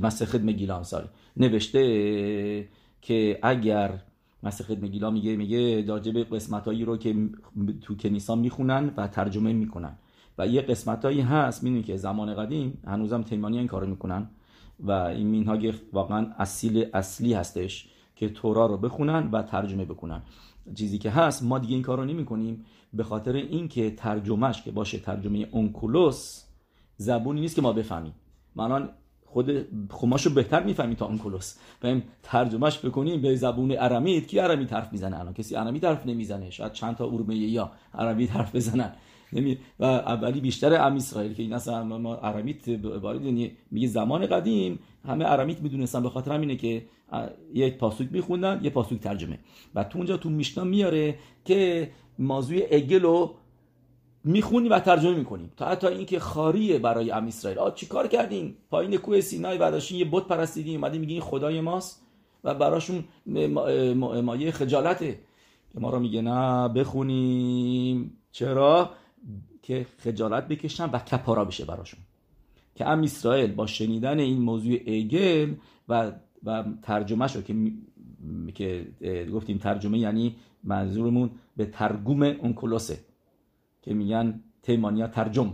[0.02, 2.68] مسخت مگیلان سال نوشته
[3.00, 4.02] که اگر
[4.42, 7.28] مسخت مگیلا میگه میگه راجب قسمتایی رو که
[7.80, 9.98] تو کنیسا می‌خونن و ترجمه می‌کنن.
[10.38, 14.30] و یه قسمتایی هست می‌دونی که زمان قدیم هنوزم تیمانی این کارو می‌کنن
[14.80, 20.22] و این مینهاگ واقعا اصیل اصلی هستش که تورا رو بخونن و ترجمه بکنن.
[20.74, 24.70] چیزی که هست ما دیگه این کار رو نمی کنیم به خاطر اینکه ترجمهش که
[24.70, 26.44] باشه ترجمه اونکولوس
[26.96, 28.14] زبونی نیست که ما بفهمیم.
[28.54, 28.88] من
[29.26, 29.50] خود
[29.90, 31.56] خماشو بهتر می‌فهمیم تا اونکولوس.
[31.82, 36.50] و ترجمهش بکنیم به زبون ارامید کی ارامید حرف می‌زنه الان؟ کسی ارامید حرف نمی‌زنه.
[36.50, 38.92] شاید چند تا اورمه یا ارامید حرف بزنن.
[39.32, 44.78] نمی و اولی بیشتر ام اسرائیل که این اصلا ما ارمیت یعنی میگه زمان قدیم
[45.04, 46.02] همه ارمیت می‌دونستن.
[46.02, 46.82] به خاطر همینه که
[47.54, 49.38] یک پاسوک میخوندن یه پاسوک ترجمه.
[49.74, 53.34] و تو اونجا تو میشنا میاره که موضوع اگلو
[54.24, 57.58] می‌خونی و ترجمه می‌کنیم تا حتی اینکه خاریه برای ام اسرائیل.
[57.58, 62.02] آ چیکار کردین؟ پایین کوه سینای بعدش یه بت پرستیدین اومدین میگین خدای ماست
[62.44, 63.04] و براشون
[64.22, 65.18] مایه خجالته.
[65.72, 68.16] که ما رو میگه نه بخونیم.
[68.32, 68.90] چرا؟
[69.62, 72.00] که خجالت بکشن و کپارا بشه براشون.
[72.74, 75.54] که ام اسرائیل با شنیدن این موضوع ایگل
[75.88, 76.12] و
[76.44, 77.54] و ترجمه شو که
[78.54, 78.86] که
[79.32, 82.98] گفتیم ترجمه یعنی منظورمون به ترگوم اونکولوسه
[83.82, 85.52] که میگن تیمانیا ترجم.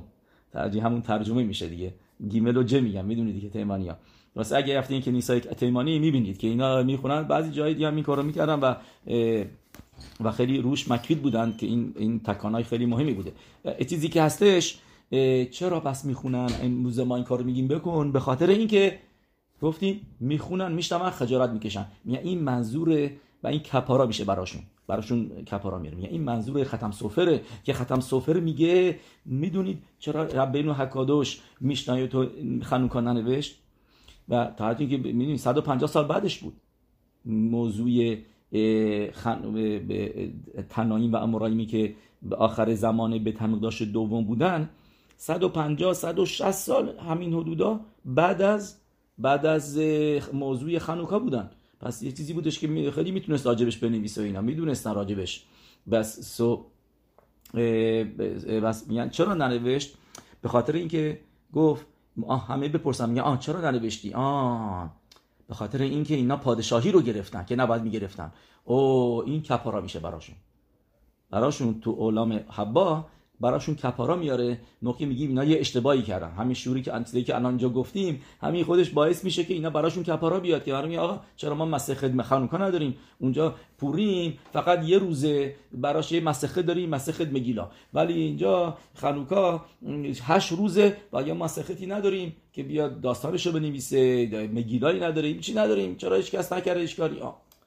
[0.53, 1.95] ترجمه همون ترجمه میشه دیگه.
[2.29, 3.99] گیمل و جه میگن می‌دونید دیگه تیمانیا.
[4.37, 7.23] واسه اگه رفتین که نیسای تیمانی می‌بینید که اینا می‌خونن.
[7.23, 8.75] بعضی جایی دیگه هم این کارو می‌کردن و
[10.21, 13.33] و خیلی روش مکید بودن که این این تکانای خیلی مهمی بوده.
[13.89, 14.79] چیزی که هستش
[15.51, 18.13] چرا پس می‌خونن؟ امروز ما این کارو میگیم بکن.
[18.13, 18.99] به خاطر اینکه
[19.63, 21.87] گفتیم می‌خونن میشتمن خجالت می‌کشن.
[22.05, 23.11] میگن این منظور
[23.43, 24.63] و این کپارا میشه براشون.
[24.87, 30.73] براشون کپارا میره میگه این منظور ختم سفره که ختم سفر میگه می‌دونید چرا ربینو
[30.73, 32.27] حکادوش میشنای تو
[32.63, 33.59] خنوکا ننوشت؟
[34.29, 36.55] و تا حتی که می‌دونید 150 سال بعدش بود.
[37.25, 38.17] موضوع
[39.13, 39.43] خن...
[40.69, 44.69] تنایم و امرایمی که به آخر زمان به تمقداش دوم بودن
[45.17, 48.77] 150 160 سال همین حدودا بعد از
[49.19, 49.79] بعد از
[50.33, 51.51] موضوع خنوکا بودن.
[51.81, 54.41] پس یه چیزی بودش که خیلی می‌تونست راجبش بنویسه اینا.
[54.41, 55.45] می‌دونستن راجبش.
[55.91, 56.67] بس سو
[58.63, 59.97] بس میگن چرا ننوشت؟
[60.43, 61.21] به خاطر اینکه
[61.53, 61.87] گفت
[62.27, 64.97] آه همه بپرسن میگن آه چرا ننوشتی؟ آه
[65.49, 68.33] به خاطر اینکه اینا پادشاهی رو گرفتن که نباید می‌گرفتن.
[68.65, 70.37] او این کپارا میشه براشون.
[71.31, 73.07] براشون تو اولام حبا
[73.41, 74.59] براشون کپارا میاره.
[74.83, 76.31] موقعی میگیم اینا یه اشتباهی کردن.
[76.31, 80.41] همین شوری که انتیده که الان گفتیم همین خودش باعث میشه که اینا براشون کپارا
[80.41, 86.13] بیاد که برای آقا چرا ما مسخ خانوکا نداریم؟ اونجا پوریم فقط یه روزه براش
[86.13, 89.65] یه مسخه داریم مسخ مگیلا ولی اینجا خانوکا
[90.23, 96.17] هشت روزه و یا مسختی نداریم که بیاد داستانشو بنویسه مگیلایی نداریم چی نداریم؟ چرا
[96.17, 97.21] هیچ کس نکرده اشکاری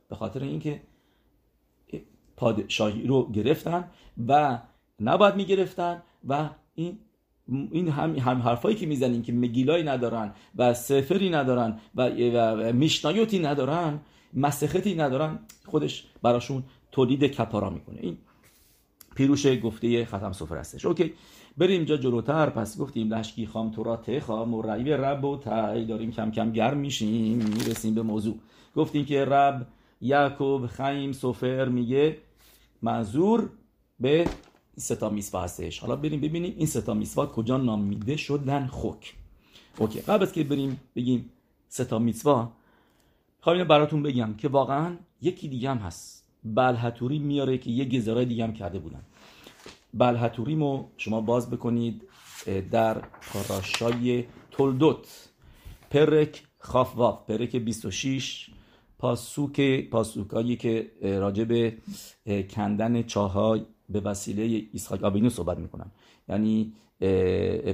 [0.10, 0.82] به خاطر اینکه
[2.38, 3.88] پادشاهی رو گرفتن
[4.28, 4.60] و
[5.02, 7.00] نباید می‌گرفتن و این
[7.72, 13.40] این هم, هم حرفایی که می‌زنین که مگیلایی ندارن و سفری ندارن و, و میشنایوتی
[13.40, 14.00] ندارن
[14.34, 18.00] مسختی ندارن خودش براشون تولید کپارا می‌کنه.
[18.02, 18.18] این
[19.16, 21.14] پیروش گفته ختم سفر هستش اوکی.
[21.58, 22.50] بریم اینجا جلوتر.
[22.50, 26.52] پس گفتیم لشکی خام تو را تخام و رعیب رب و تایی داریم کم کم
[26.52, 27.38] گرم میشیم.
[27.38, 28.40] می‌رسیم به موضوع.
[28.76, 29.68] گفتیم که رب
[30.02, 32.18] یعقوب خیم سفر میگه
[32.82, 33.50] منظور
[34.00, 34.28] به
[34.80, 39.14] ستا میسوا هستش حالا بریم ببینیم این ستا میسوا کجا نامیده شدن خوک.
[39.78, 41.30] اوکی قبل از که بریم بگیم
[41.68, 42.52] ستا میسوا
[43.42, 46.26] خواهیم براتون بگم که واقعا یکی دیگه هم هست.
[46.44, 49.02] بلحتوری میاره که یه گزارای دیگه هم کرده بودن.
[49.94, 52.04] بلحتوری مو شما باز بکنید
[52.72, 55.30] در پاراشای تولدوت.
[55.90, 58.50] پرک خافواف پرک 26
[58.98, 61.78] پاسوک پاسوکایی که راجع به
[62.50, 65.92] کندن چاهای به وسیله اسحاق آبینو صحبت می‌کنن
[66.30, 66.74] یعنی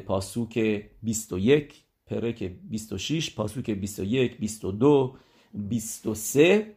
[0.06, 5.17] پاسوک 21 پرک 26 پاسوک 21 22
[5.54, 6.75] 23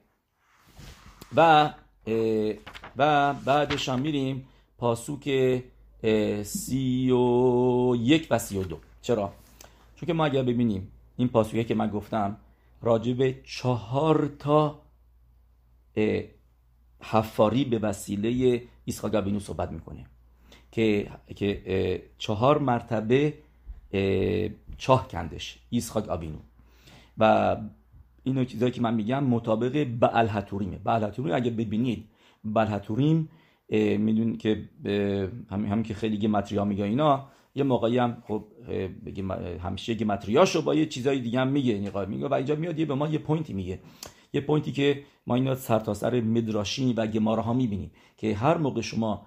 [1.37, 1.74] و
[2.96, 4.46] و بعدش هم میریم
[4.79, 5.62] پاسوک
[6.42, 9.33] سی و یک و سی و دو چرا؟
[9.96, 12.37] چون که ما اگر ببینیم این پاسوکه که من گفتم
[12.83, 14.83] راجع به چهار تا
[17.01, 20.07] حفاری به وسیله ایسخاق ابینو صحبت می‌کنه
[20.73, 23.35] که که چهار مرتبه
[24.79, 26.39] چاه کندش ایسخاق آبینو.
[27.19, 27.57] و
[28.23, 30.81] اینو چیزایی که من میگم مطابق بعل هتوریم
[31.35, 32.05] اگه ببینید
[32.45, 33.29] בעל הטורים
[33.99, 34.69] میدون که
[35.51, 38.45] همین هم که خیلی גימטריה میگه اینا یه موقعی هم خب
[39.63, 41.75] همیشه גימטריה شو با یه چیزای دیگه هم میگه
[42.07, 43.79] میگه و اینجا میاد یه به ما یه point ی میگه.
[44.33, 47.91] یه point ی که ما اینا سر تا سر מדרש ی و גמרא ها می‌بینیم
[48.17, 49.27] که هر موقع شما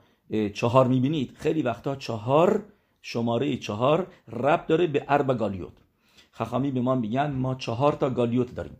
[0.54, 2.64] چهار می‌بینید خیلی وقتا چهار
[3.02, 5.74] شماره چهار رب داره به ארבע גלויות.
[6.32, 8.78] חכמים به ما میگن ما چهار تا גלויות داریم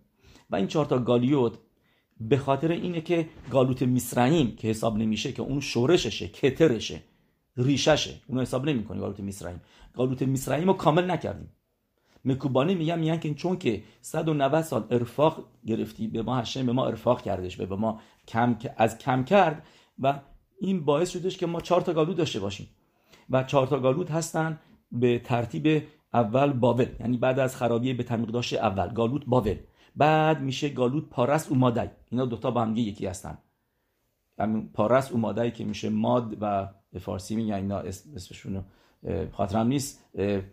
[0.50, 1.54] و این چهار تا گالیوت
[2.20, 7.04] به خاطر اینه که گالوت میسرعیم که حساب نمیشه که اون شورششه کترشه
[7.58, 8.22] ریششه.
[8.28, 9.62] اونو حساب نمی‌کنی گالوت میسرعیم
[9.94, 11.50] گالوت میسرعیم رو کامل نکردیم.
[12.26, 16.88] مکوبانی میگن میگن که چون که 190 سال ارفاق گرفتی به ما هشم به ما
[16.88, 19.64] ارفاق کردش به ما کم از کم کرد
[20.00, 20.20] و
[20.60, 22.68] این باعث شدش که ما چهار تا گالوت داشته باشیم.
[23.30, 24.60] و چهار تا گالوت هستن
[24.92, 29.56] به ترتیب اول باول یعنی بعد از خرابی به داشته اول گالوت باول.
[29.96, 33.38] بعد میشه گالوت پارس اومادای اینا دوتا با هم یکی هستن.
[34.40, 38.66] همین پارس اومادای که میشه ماد و به فارسی میگن اینا اسمشون
[39.32, 40.06] خاطرم نیست.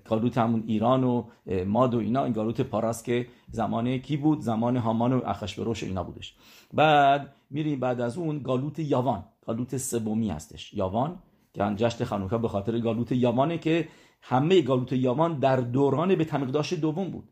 [0.05, 1.25] گالوت همون ایران و
[1.67, 2.25] ماد و اینا.
[2.25, 6.37] این گالوت پاراس که زمان کی بود؟ زمان هامان و اخشبروش اینا بودش.
[6.75, 9.25] بعد میریم بعد از اون گالوت یاوان.
[9.47, 10.75] گالوت سومی هستش.
[10.75, 11.19] یاوان
[11.55, 13.89] که جشن خانوکا به خاطر گالوت یامانه که
[14.23, 17.29] همه گالوت یامان در دوران به تمیقداش دوم بود.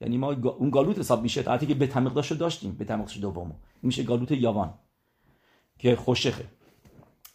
[0.00, 4.02] یعنی ما اون گالوت حساب میشه تا که به تمیقداش داشتیم به تمیقداش دوم میشه
[4.02, 4.74] گالوت یاوان.
[5.78, 6.44] که خوشخه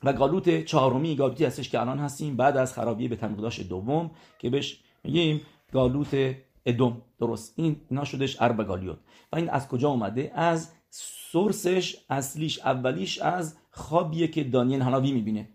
[0.04, 2.36] و گالوت چهارمی گالوتی هستش که الان هستیم.
[2.36, 5.42] بعد از خرابی به تمیقداش دوم که بهش میگیم
[5.74, 7.54] گالوت ادوم درست.
[7.56, 8.98] این اینا شدش اربع گالیوت.
[9.32, 10.72] و این از کجا اومده؟ از
[11.32, 15.50] سورسش اصلیش اولیش از خوابیه که دانیل هناوی می‌بینه.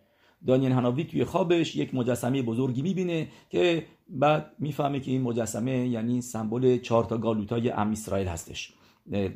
[0.46, 6.20] دانیل هناوی توی خوابش یک مجسمه بزرگی می‌بینه که بعد می‌فهمه که این مجسمه یعنی
[6.20, 8.72] سمبل چهار تا گالوتای ام اسرائیل هستش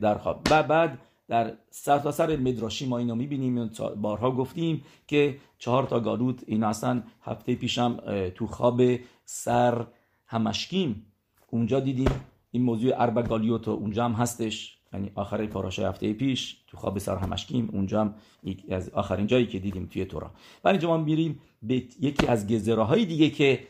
[0.01, 0.47] در خواب.
[0.51, 6.45] و بعد در سرتاسر سر مدراشی ما اینو می‌بینیم بارها گفتیم که چهار تا گالوت
[6.47, 8.01] این اصلا هفته پیشم
[8.35, 8.83] تو خواب
[9.25, 9.87] سر
[10.27, 11.07] همشکیم.
[11.51, 12.11] اونجا دیدیم
[12.51, 14.79] این موضوع اربع گالیوت اونجا هم هستش.
[14.93, 17.71] یعنی آخر پاراشای هفته پیش تو خواب سر همشکیم.
[17.73, 18.15] اونجا هم
[18.71, 20.31] از آخرین جایی که دیدیم توی تورا.
[20.65, 23.67] و اینجا ما میریم به یکی از گزره های دیگه که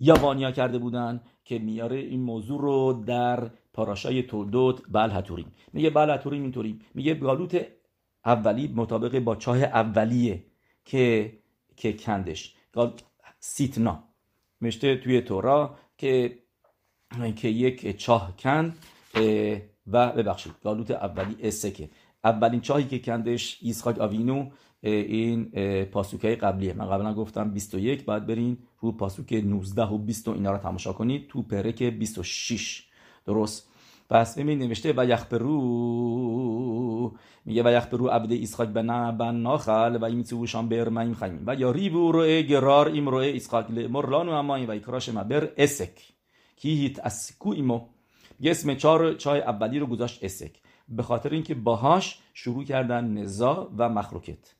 [0.00, 6.10] یابانیا کرده بودن که میاره این موضوع رو در پاراشای تولدوت بل هتوریم میگه بل
[6.10, 6.80] هتوریم اینطوری.
[6.94, 7.66] میگه گالوت
[8.24, 10.44] اولی مطابق با چاه اولیه
[10.84, 11.32] که
[11.76, 12.54] که کندش.
[13.38, 14.04] سیتنا.
[14.60, 16.38] مشته توی تورا که
[17.36, 18.78] که یک چاه کند
[19.86, 21.90] و ببخشید گالوت اولی اسکه
[22.24, 24.50] اولین چاهی که کندش ایسخاک آوینو
[24.82, 25.44] این
[25.84, 26.72] پاسوکه قبلیه.
[26.72, 31.28] من قبلا گفتم 21 بعد برین رو پاسوک 19 و 20 اینا رو تماشا کنید
[31.28, 32.86] تو پرک 26
[33.26, 33.70] درست.
[34.10, 35.54] پس ببین نوشته و یخبرو
[37.44, 41.54] میگه و یخبرو عبد ایسخاک بنا بن ناخل و این شان بر این خیمین و
[41.54, 46.02] یا ریبو رو گرار ایم رو ایسخاک مرلانو اما و اکراش مبر اسک
[46.56, 47.80] کیهیت اسکو ایمو
[48.40, 50.52] یه اسم چهار چای اولی رو گذاشت اسک
[50.88, 54.54] به خاطر اینکه باهاش شروع کردن نزا و مخلوکت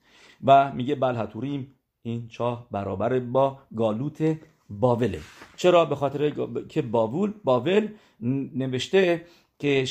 [0.44, 4.38] و میگه بلحتوریم این چاه برابر با گالوت
[4.70, 5.20] باوله.
[5.56, 6.32] چرا؟ به خاطر
[6.68, 7.88] که باول باول
[8.54, 9.24] نوشته
[9.58, 9.84] که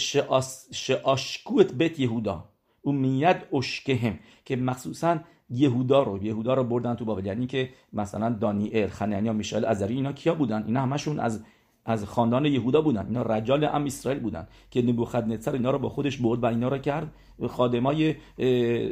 [0.73, 2.49] شاشکوت بیت یهودا.
[2.85, 8.87] میاد اشکهم که مخصوصا یهودا رو یهودا رو بردن تو بابل یعنی که مثلا دانیل
[8.87, 11.43] خنانیا میشائیل ازری اینا کیا بودن؟ اینا همشون از
[11.85, 13.05] از خاندان یهودا بودن.
[13.05, 16.77] اینا رجال ام اسرائیل بودن که نبوخدنصر اینا رو با خودش برد و اینا رو
[16.77, 17.15] کرد.
[17.47, 18.15] خادمای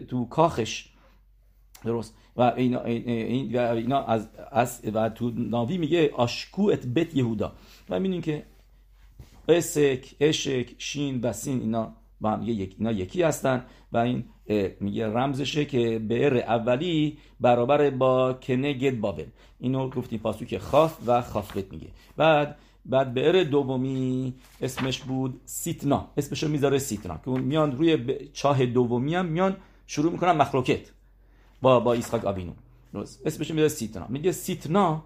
[0.08, 0.91] تو کاخش.
[1.84, 2.17] درست.
[2.36, 7.54] و اینا, اینا از, از و تو ناوی میگه ات بیت یهودا.
[7.89, 8.44] و می‌بینیم که
[9.48, 13.65] اسک اشک شین و سین اینا با هم یک اینا یکی هستن.
[13.91, 14.24] و این
[14.80, 19.26] میگه رمزشه که بر اولی برابر با کنگد بابل
[19.60, 21.88] اینو گفتیم پاسو خاف و خافقت میگه.
[22.17, 26.08] بعد بعد بئر دومی اسمش بود سیتنا.
[26.17, 27.17] اسمشو می‌ذاره سیتنا.
[27.17, 27.98] که اون میان روی
[28.34, 30.91] چاه دومی هم میان شروع می‌کنن مخلوکت
[31.62, 32.52] با با اسحاق آبینو.
[33.26, 34.06] اسمش می‌ذاره سیتنا.
[34.10, 35.04] میگه سیتنا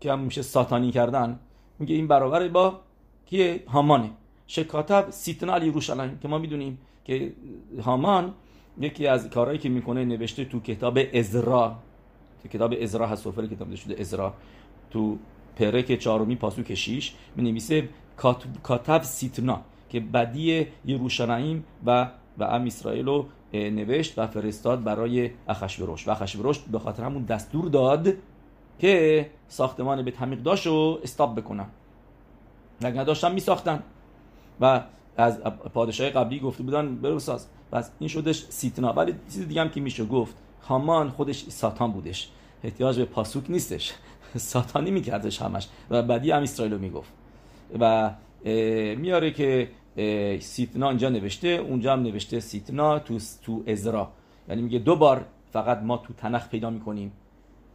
[0.00, 1.38] که هم میشه ساتانی کردن
[1.78, 2.80] میگه این برابر با
[3.26, 4.10] کیه هامانه.
[4.46, 7.32] شکاتب سیتنا علی روشلن که ما می‌دونیم که
[7.82, 8.34] هامان
[8.80, 11.76] یکی از کارهایی که می‌کنه نوشته تو کتاب ازرا.
[12.42, 14.34] تو کتاب ازرا هست سفر کتاب شده ازرا.
[14.90, 15.18] تو
[15.56, 17.88] پرک چهارمی پاسوک شیش می نویسه
[18.62, 26.08] کاتب سیتنا که بدی یروشلایم و و ام اسرائیل رو نوشت و فرستاد برای اخشوروش
[26.08, 28.08] و اخشوروش به خاطر همون دستور داد
[28.78, 31.66] که ساختمان به تمیق داشت و استاب بکنن.
[32.80, 33.82] اگر نداشتن می ساختن
[34.60, 34.82] و
[35.16, 35.40] از
[35.74, 37.46] پادشاه قبلی گفته بودن برو ساز.
[37.72, 38.92] پس این شدش سیتنا.
[38.92, 42.28] ولی چیز دیگه هم که میشه گفت هامان خودش ساتان بودش.
[42.64, 43.94] احتیاج به پاسوک نیستش.
[44.36, 45.68] ساتانی میکردش همش.
[45.90, 47.12] و بعدی هم اسرائیل می‌گفت.
[47.80, 48.10] و
[48.96, 49.68] میاره که
[50.40, 54.08] سیتنا اینجا نوشته اونجا هم نوشته سیتنا تو تو ازرا.
[54.48, 57.12] یعنی میگه دو بار فقط ما تو تنخ پیدا می‌کنیم.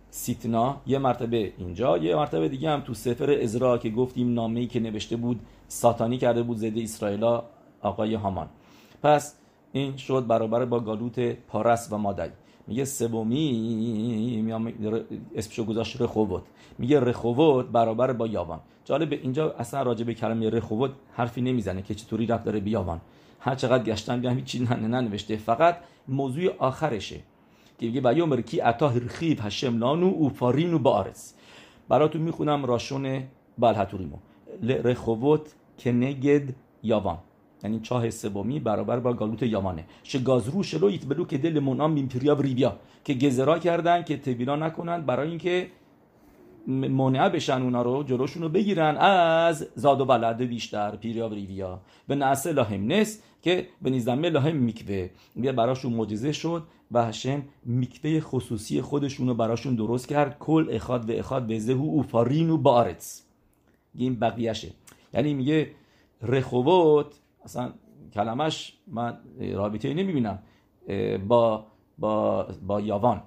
[0.10, 4.80] سیتنا یه مرتبه اینجا یه مرتبه دیگه هم تو سفر ازرا که گفتیم نامه‌ای که
[4.80, 7.24] نوشته بود ساتانی کرده بود زده اسرائیل
[7.82, 8.50] آقای هامان.
[9.04, 9.36] پس
[9.72, 12.30] این شد برابر با گالوت پارس و مادی
[12.72, 14.56] میگه سومی
[15.36, 16.44] اسمشو گذاشت رخوت
[16.80, 18.60] میگه رخوت برابر با یاوان.
[18.86, 23.02] جالب اینجا اصلا راجع به کلمه رخوت حرفی نمی‌زنه که چطوری رفت داره بیاوان
[23.40, 25.38] هر چقدر گشتن بیام هیچ چیزی ننوشته.
[25.38, 27.20] فقط موضوع آخرشه
[27.80, 31.34] که میگه بیومر کی عطا هرخیب هشم لانو اوفارینو بارس
[31.90, 33.24] براتون می‌خونم راشون
[33.58, 34.18] بلحتوریمو.
[34.64, 37.18] رخوت کنگد یاوان.
[37.64, 39.86] یعنی چاه سومی برابر با گالوت یامانه.
[40.04, 42.80] ش گازرو شلو بلو که دل منام میمپریا و ریبیا.
[43.04, 45.68] که گزرا کردن که تبینا نکنن برای اینکه
[46.68, 51.82] مانع بشن اونا رو جلوشون رو بگیرن از زاد و بلد بیشتر پیریا و ریویا
[52.08, 55.10] به نسل لاهم نس که به نیزدمه لاهم میکوه.
[55.36, 60.40] بیا براشون معجزه شد و هشم میکوه خصوصی خودشون رو براشون درست کرد.
[60.40, 63.24] کل اخاد و اخاد به زهو اوفارین و بارتس.
[63.96, 64.72] این بقیهشه.
[65.14, 65.72] یعنی میگه
[66.22, 67.74] رخوت اصلا
[68.14, 69.18] کلمش من
[69.54, 70.40] رابطه نمی‌بینم
[71.28, 73.24] با با با یاوان.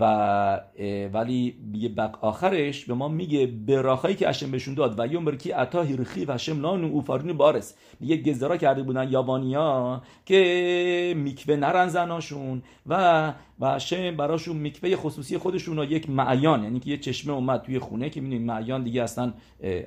[0.00, 0.60] و
[1.12, 5.50] ولی یه بق آخرش به ما میگه براخایی که اشم بهشون داد و یوم برکی
[5.50, 7.74] عطا هیرخی و اشم لانو اوفارین بارس.
[8.00, 15.38] میگه گزارا کرده بودن یابانیا که میکوه نرن زناشون و و اشم براشون میکوه خصوصی
[15.38, 16.62] خودشون رو یک معیان.
[16.62, 19.32] یعنی که یه چشمه اومد توی خونه که می‌دونید معیان دیگه اصلا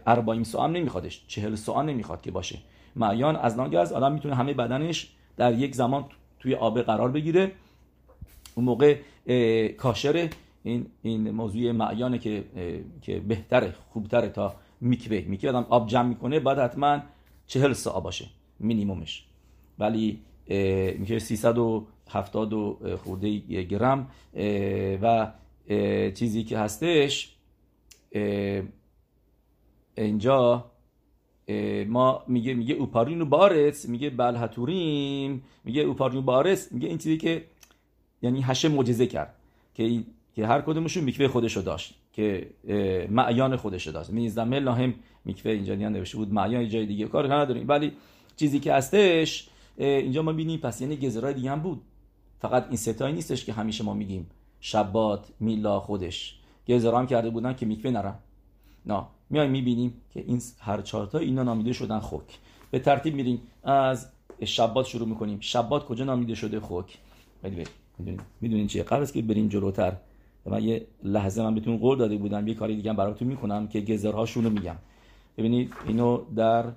[0.08, 2.60] اربعین سوام نمیخوادش چهل سوال نمی‌خواد که باشه.
[2.98, 6.06] معیان از ناگز آدم می‌تونه همه بدنش در یک زمان
[6.40, 7.52] توی آب قرار بگیره.
[8.56, 8.98] اون موقع
[9.72, 10.30] کاشر
[10.64, 12.44] این این موضوع معیانه که
[13.02, 15.22] که بهتره خوبتره تا میکوه.
[15.28, 17.00] میکوه آدم آب جمع می‌کنه بعد حتما
[17.48, 18.26] چهل ساعت باشه
[18.60, 19.26] مینیمومش.
[19.80, 20.20] ولی
[21.00, 24.08] میشه 370 و خورده گرم
[25.02, 25.32] و
[26.14, 27.36] چیزی که هستش
[29.98, 30.66] اینجا
[31.88, 37.46] ما میگه میگه اوپارینو بارس میگه بلحتوریم میگه اوپارینو بارس میگه این چیزی که
[38.22, 39.34] یعنی هشه معجزه کرد.
[39.74, 40.04] که
[40.36, 42.50] که هر کدومشون میکوه خودشو داشت که
[43.10, 44.10] معیان خودشو داشت.
[44.10, 44.94] می‌زدم هم
[45.26, 47.68] میکوه اینجا نوشته بود معیان جای دیگه کار نداریم.
[47.68, 47.92] ولی
[48.36, 51.82] چیزی که هستش اینجا ما بینیم پس یعنی گزرای دیگه هم بود.
[52.40, 54.30] فقط این ستایی نیستش که همیشه ما میگیم.
[54.60, 56.40] شبات میلا خودش.
[56.68, 58.20] گزرا هم کرده بودن که میکوه نرم
[58.86, 59.04] نه.
[59.30, 62.38] میایم می‌بینیم که این هر چهارتا اینا نامیده شدن خوک
[62.72, 63.42] به ترتیب میریم.
[63.64, 64.12] از
[64.46, 65.38] شبات شروع می‌کنیم.
[65.42, 66.98] شبات کجا نامیده شده خوک
[68.42, 69.94] می‌دونین چیه؟ قبل از که بریم جلوتر
[70.46, 74.44] من یه لحظه من بهتون قول داده بودم یه کاری دیگه براتون می‌کنم که گزرهاشون
[74.44, 74.76] رو میگم.
[75.38, 76.72] ببینید اینو در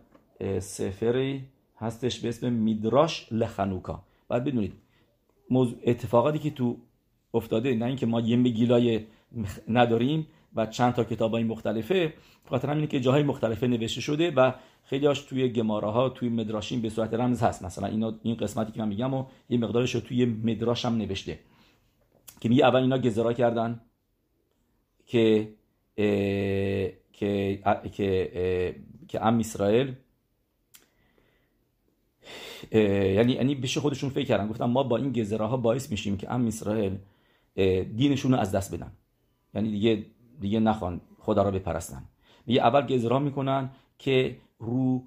[0.60, 1.44] سفری
[1.78, 4.02] هستش به اسم میدراش لخنوکا.
[4.28, 4.72] بعد بدونید
[5.86, 6.76] اتفاقاتی که تو
[7.34, 9.00] افتاده نه اینکه ما یه مگیلای
[9.68, 12.14] نداریم و چند تا کتاب های مختلفه
[12.50, 14.52] خاطر همینه که جاهای مختلفه نوشته شده و
[14.84, 17.64] خیلیاش توی گماره ها توی مدراشین به صورت رمز هست.
[17.64, 21.38] مثلا اینا این قسمتی که من میگم و یه مقدارش رو توی مدراش هم نوشته.
[22.40, 23.80] که میگه اول اینا گزارا کردن
[25.06, 25.48] که
[27.12, 27.60] که
[27.92, 28.74] که
[29.08, 29.94] که ام اسرائیل
[32.72, 34.48] یعنی یعنی بهش خودشون فکر کردن.
[34.48, 36.98] گفتن ما با این گزاره ها باعث میشیم که ام اسرائیل
[37.96, 38.92] دینشون رو از دست بدن.
[39.54, 40.06] یعنی دیگه
[40.40, 42.02] دیگه نخوان خدا را بپرستن.
[42.46, 45.02] میگه اول گزرا می‌کنن که رو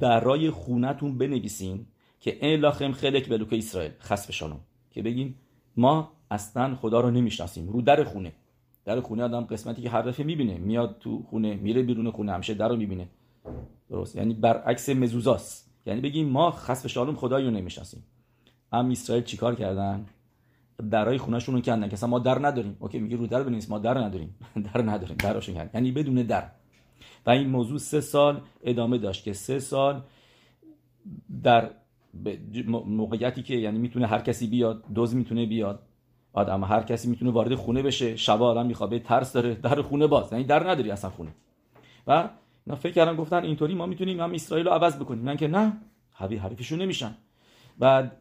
[0.00, 1.86] درای خونتون بنویسین
[2.20, 3.92] که این لاخم خلک بلوک اسرائیل.
[4.00, 4.42] خصف
[4.90, 5.34] که بگین
[5.76, 7.68] ما اصلا خدا رو نمی‌شناسیم.
[7.68, 8.32] رو در خونه.
[8.84, 10.58] در خونه آدم قسمتی که هر دفعه می‌بینه.
[10.58, 13.08] میاد تو خونه میره بیرون خونه همیشه در رو می‌بینه.
[13.90, 14.16] درست.
[14.16, 15.70] یعنی برعکس مزوزاست.
[15.86, 18.02] یعنی بگیم ما خصف شالوم خدایی رو نمی‌شناسیم.
[18.72, 20.06] ام اسرائیل چیکار کردن؟
[20.90, 22.76] درای خونهشون رو کندن که ما در نداریم.
[22.80, 24.36] اوکی میگه رو در بنویس ما در نداریم.
[24.74, 26.50] در نداریم دراشون کردن یعنی بدون در.
[27.26, 30.02] و این موضوع سه سال ادامه داشت که سه سال
[31.42, 31.70] در
[32.86, 35.82] موقعیتی که یعنی می‌تونه هر کسی بیاد دوز می‌تونه بیاد
[36.32, 38.16] آدم هر کسی می‌تونه وارد خونه بشه.
[38.16, 40.32] شب آدم میخوابه ترس داره در خونه باز.
[40.32, 41.30] یعنی در نداری اصلا خونه.
[42.06, 42.28] و
[42.66, 45.28] اینا فکر کردن گفتن اینطوری ما می‌تونیم هم اسرائیل رو عوض بکنیم.
[45.28, 45.72] نه که نه
[46.14, 47.14] حریفشون نمیشن.
[47.78, 48.16] بعد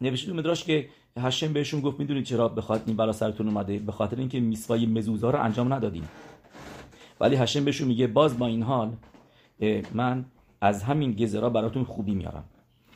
[0.00, 0.88] نوشته مدراش که
[1.18, 5.30] هشم بهشون گفت می‌دونید چرا بخاطر این بلا سرتون اومده؟ به خاطر اینکه میسوای مزوزا
[5.30, 6.04] رو انجام ندادین
[7.20, 8.92] ولی هشم بهشون میگه باز با این حال
[9.94, 10.24] من
[10.60, 12.44] از همین گزرا براتون خوبی میارم.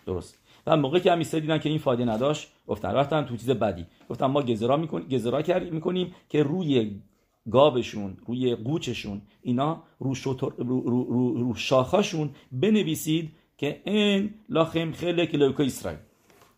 [0.07, 0.39] درست.
[0.67, 3.87] و موقعی که همیسته دیدن که این فایده نداشت گفتن رفتن تو چیز بدی.
[4.11, 5.43] گفتن ما گزرا می‌کنیم گزرا
[5.73, 7.01] می‌کنیم که روی
[7.51, 14.93] گاوشون روی قوچشون اینا رو, شطر، رو, رو, رو, رو شاخاشون بنویسید که این لاخم
[14.93, 15.99] خیلی لوکا اسرائیل.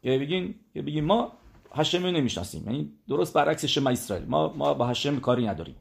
[0.02, 1.32] که بگین که بگین ما
[1.76, 2.62] هشم نمی‌شناسیم.
[2.66, 4.26] یعنی درست برعکس شما اسرائیل.
[4.28, 5.74] ما ما با هشم کاری نداریم.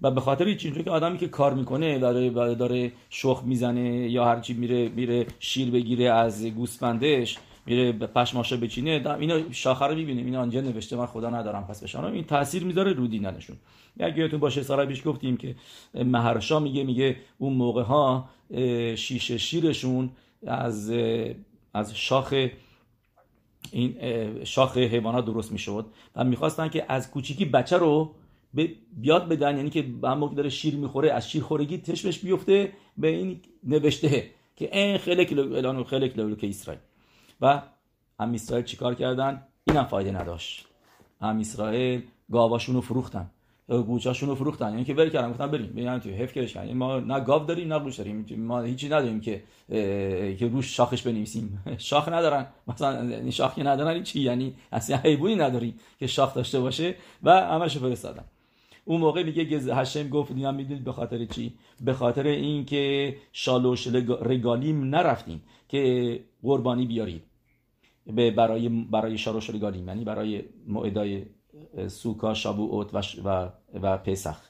[0.00, 4.54] و به خاطر اینجوری که آدمی که کار می‌کنه داره داره شخ می‌زنه یا هرچی
[4.54, 10.24] میره میره شیر بگیره از گوسفندش میره به پشماشا بچینه اینا شاخه رو می‌بینیم.
[10.24, 13.56] اینا آنجا نوشته من خدا ندارم پس بشن این تاثیر می‌ذاره رو دینشون
[14.00, 15.54] اگه یادتون باشه سال پیش گفتیم که
[15.94, 18.28] مهرشا میگه میگه اون موقع ها
[18.96, 20.10] شیشه شیرشون
[20.46, 20.90] از
[21.74, 22.34] از شاخ
[23.70, 25.86] این شاخ حیوانات درست می‌شد.
[26.16, 28.14] و می‌خواستن که از کوچیکی بچه رو
[28.96, 33.08] بیاد بدن یعنی که به موقع داره شیر می‌خوره از شیر خورگی تشمش بیفته به
[33.08, 36.82] این نوشته که این خیلی کلو خیلی کلو که اسرائیل.
[37.40, 37.62] و
[38.20, 40.66] هم اسرائیل چیکار کردن؟ اینم فایده نداشت.
[41.20, 42.02] هم اسرائیل
[42.32, 43.30] گاواشون رو فروختن.
[43.68, 44.70] گوچاشون رو فروختن.
[44.70, 45.66] یعنی که ول کردن گفتن بریم.
[45.66, 48.26] بیان تو حیف کردش یعنی ما نه گاو داریم نه گوش داریم.
[48.38, 49.42] ما هیچی نداریم که
[50.38, 51.64] که روش شاخش بنویسیم.
[51.78, 52.46] شاخ ندارن.
[52.68, 56.94] مثلا یعنی شاخی ندارن چی یعنی اصلا حیوانی نداریم که شاخ داشته باشه.
[57.22, 58.24] و همش فرستادن.
[58.84, 63.86] اون موقع میگه هشم گفت اینا می‌دونید به خاطر چی؟ به خاطر اینکه شالوش
[64.22, 67.22] رگالیم نرفتیم که قربانی بیارید.
[68.06, 69.88] به برای برای شالوش رگالیم.
[69.88, 71.24] یعنی برای موعدای
[71.88, 73.48] سوکا شابوت و, و,
[73.82, 74.48] و پسخ.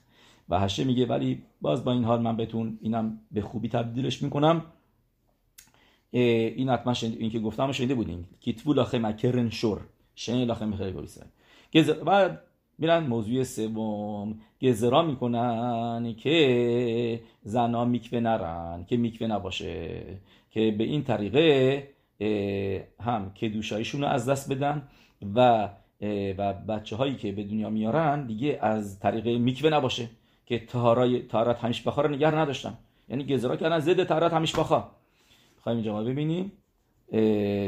[0.48, 4.64] و هشه میگه ولی باز با این حال من بهتون اینم به خوبی تبدیلش می‌کنم.
[6.10, 8.24] این حتما این که گفتم شنیده بودین.
[8.40, 9.80] کیتبو لاخه مکرن شور.
[10.14, 11.26] شنید لاخه خیلی گویسه
[12.06, 12.36] و
[12.78, 14.40] میرن موضوع سوم.
[14.62, 20.02] گزرا می‌کنن که زنا میکوه نرن که میکوه نباشه.
[20.50, 21.88] که به این طریقه
[23.00, 24.88] هم که دوشایشون رو از دست بدن
[25.34, 25.68] و
[26.38, 30.08] و بچه هایی که به دنیا میارن دیگه از طریق میکوه نباشه
[30.46, 32.78] که تهارای تهارت همیش بخار نگر نداشتن.
[33.08, 34.90] یعنی گزرا کردن ضد تهارت همیش بخار
[35.60, 36.52] خواهیم اینجا ما ببینیم.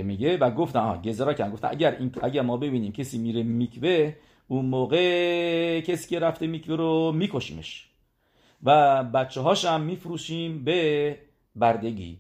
[0.05, 1.53] میگه و گفت آها گزرا کردن.
[1.53, 4.15] گفت اگر این اگر ما ببینیم کسی میره میکوه
[4.49, 7.91] اون موقع کسی که رفته میکوه رو میکشیمش.
[8.63, 11.19] و بچه هاش هم میفروشیم به
[11.57, 12.19] بردگی.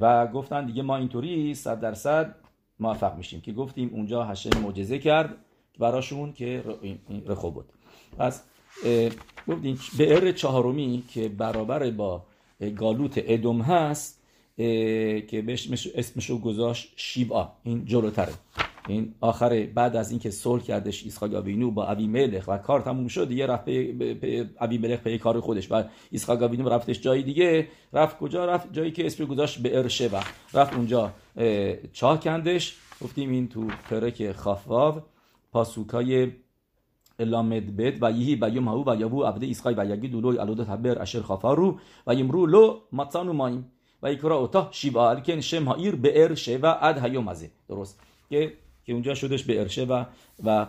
[0.00, 2.34] و گفتن دیگه ما اینطوری صد درصد
[2.82, 3.40] موفق میشیم.
[3.40, 5.36] که گفتیم اونجا هشم معجزه کرد
[5.78, 6.64] براشون که
[7.26, 7.64] رخو بود.
[8.18, 8.42] پس
[9.48, 12.22] گفتیم به ار چهارمی که برابر با
[12.76, 14.22] گالوت ادم هست
[14.56, 17.52] که بهش اسمشو گذاشت شیبا.
[17.64, 18.32] این جلوتره.
[18.88, 23.08] این آخر بعد از اینکه صلح کردش اسحاق آوینو با ابی ملخ و کار تموم
[23.08, 27.68] شد دیگه رفت به ابی ملخ به کار خودش و اسحاق آوینو رفتش جای دیگه.
[27.92, 30.20] رفت کجا؟ رفت جایی که اسم گذاشت به ارشبه
[30.54, 31.12] رفت اونجا
[31.92, 32.76] چاه کندش.
[33.00, 35.02] گفتیم این تو ترک خافواو
[35.52, 36.30] پاسوکای
[37.18, 41.02] لامد بد و یهی بیوم هاو و یابو عبد اسحاق و یگی دولوی الودت حبر
[41.02, 43.72] اشر خافارو و یمرو لو مطانو مایم.
[44.02, 47.34] و یکرا اوتا شیبا الکن شم هایر به ارشبه اد هیوم
[47.68, 48.00] درست.
[48.30, 48.52] که
[48.84, 50.04] که اونجا شدش به ارشه و
[50.44, 50.66] و,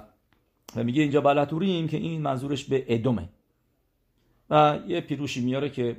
[0.76, 3.30] و میگه اینجا بلطوریم که این منظورش به ادومه.
[4.50, 5.96] و یه پیروشی میاره که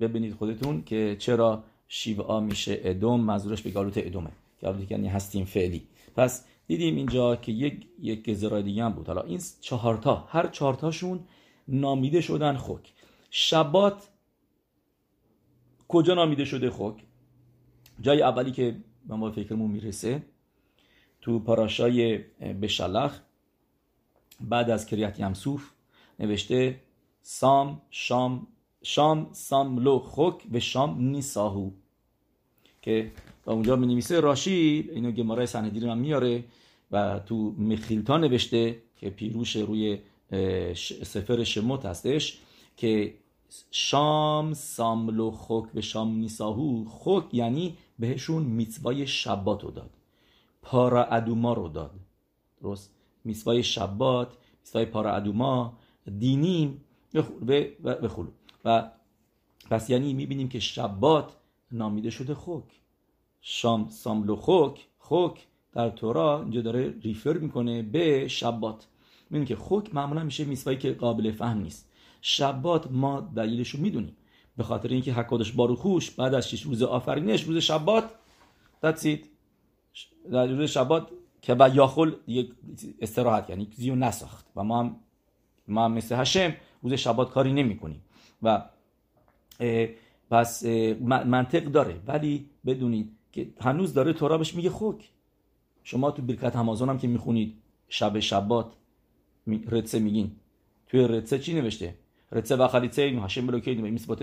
[0.00, 4.30] ببینید خودتون که چرا شیوعا میشه ادوم منظورش به گالوت ادومه.
[4.60, 5.82] که یعنی هستیم فعلی.
[6.16, 9.06] پس دیدیم اینجا که یک یک گزرای دیگه هم بود.
[9.06, 11.20] حالا این چهارتا هر چهارتاشون
[11.68, 12.92] نامیده شدن خوک
[13.30, 14.08] شبات
[15.88, 17.02] کجا نامیده شده خوک
[18.00, 18.76] جای اولی که
[19.08, 20.22] به ما فکرمون می‌رسه
[21.22, 22.18] تو پاراشای
[22.62, 23.20] بشلخ
[24.40, 25.70] بعد از کریت یمسوف
[26.18, 26.80] نوشته
[27.22, 28.46] سام شام
[28.82, 31.70] شام سام لو خوک و شام نیساهو
[32.82, 33.12] که
[33.44, 36.44] با اونجا می نویسه راشی اینو گمارای سندیر هم میاره
[36.90, 39.98] و تو مخیلتا نوشته که پیروش روی
[41.04, 42.38] سفر شموت هستش
[42.76, 43.14] که
[43.70, 49.90] شام ساملو خوک به شام نیساهو خوک یعنی بهشون میتوای شبات رو داد.
[50.62, 51.90] پارا ادوما رو داد.
[52.60, 52.94] درست؟
[53.24, 55.78] میسوای شبات میسوای پارا ادوما
[56.18, 56.84] دینیم
[57.84, 58.28] و خلو
[58.64, 58.90] و
[59.70, 61.36] پس یعنی می‌بینیم که شبات
[61.72, 62.64] نامیده شده خوک
[63.40, 68.86] شام ساملو خوک خوک در تورا اینجا داره ریفر می‌کنه به شبات.
[69.30, 71.88] می‌بینیم که خوک معمولا میشه میسوایی که قابل فهم نیست.
[72.20, 74.16] شبات ما دلیلش رو می‌دونیم.
[74.56, 78.04] به خاطر اینکه حکادش باروخوش بعد از شش روز آفرینش روز شبات
[78.82, 79.30] دتسید
[80.32, 81.08] در روز شبات
[81.42, 82.48] که با یاخل دیگه
[83.00, 84.46] استراحت یعنی زیو نساخت.
[84.56, 84.96] و ما هم
[85.68, 88.02] ما هم مثل هشم روز شبات کاری نمی کنیم.
[88.42, 88.64] و
[90.30, 90.64] پس
[91.04, 92.00] منطق داره.
[92.06, 95.10] ولی بدونید که هنوز داره تورا بهش میگه خوک.
[95.82, 97.54] شما تو برکت همازون هم که می‌خونید
[97.88, 98.72] شب شبات
[99.68, 100.36] رتسه میگین.
[100.86, 101.94] توی رتسه چی نوشته؟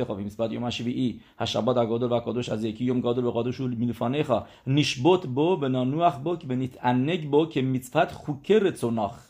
[0.05, 4.23] خا میسبت یوم شویی هشبات اگادل و قادوش از یکی یوم گادل و قادوش میلفانه
[4.23, 9.29] خا نشبوت بو به نانوخ بو که بنیت انگ بو که میسفت خوکه رتسوناخ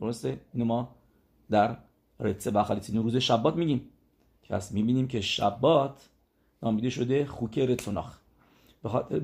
[0.00, 0.96] درسته اینو ما
[1.50, 1.76] در
[2.20, 3.90] رتسه و خلیצه روز شبات میگیم
[4.50, 6.10] از می‌بینیم که شبات
[6.62, 8.20] نامیده شده خوکه رتسوناخ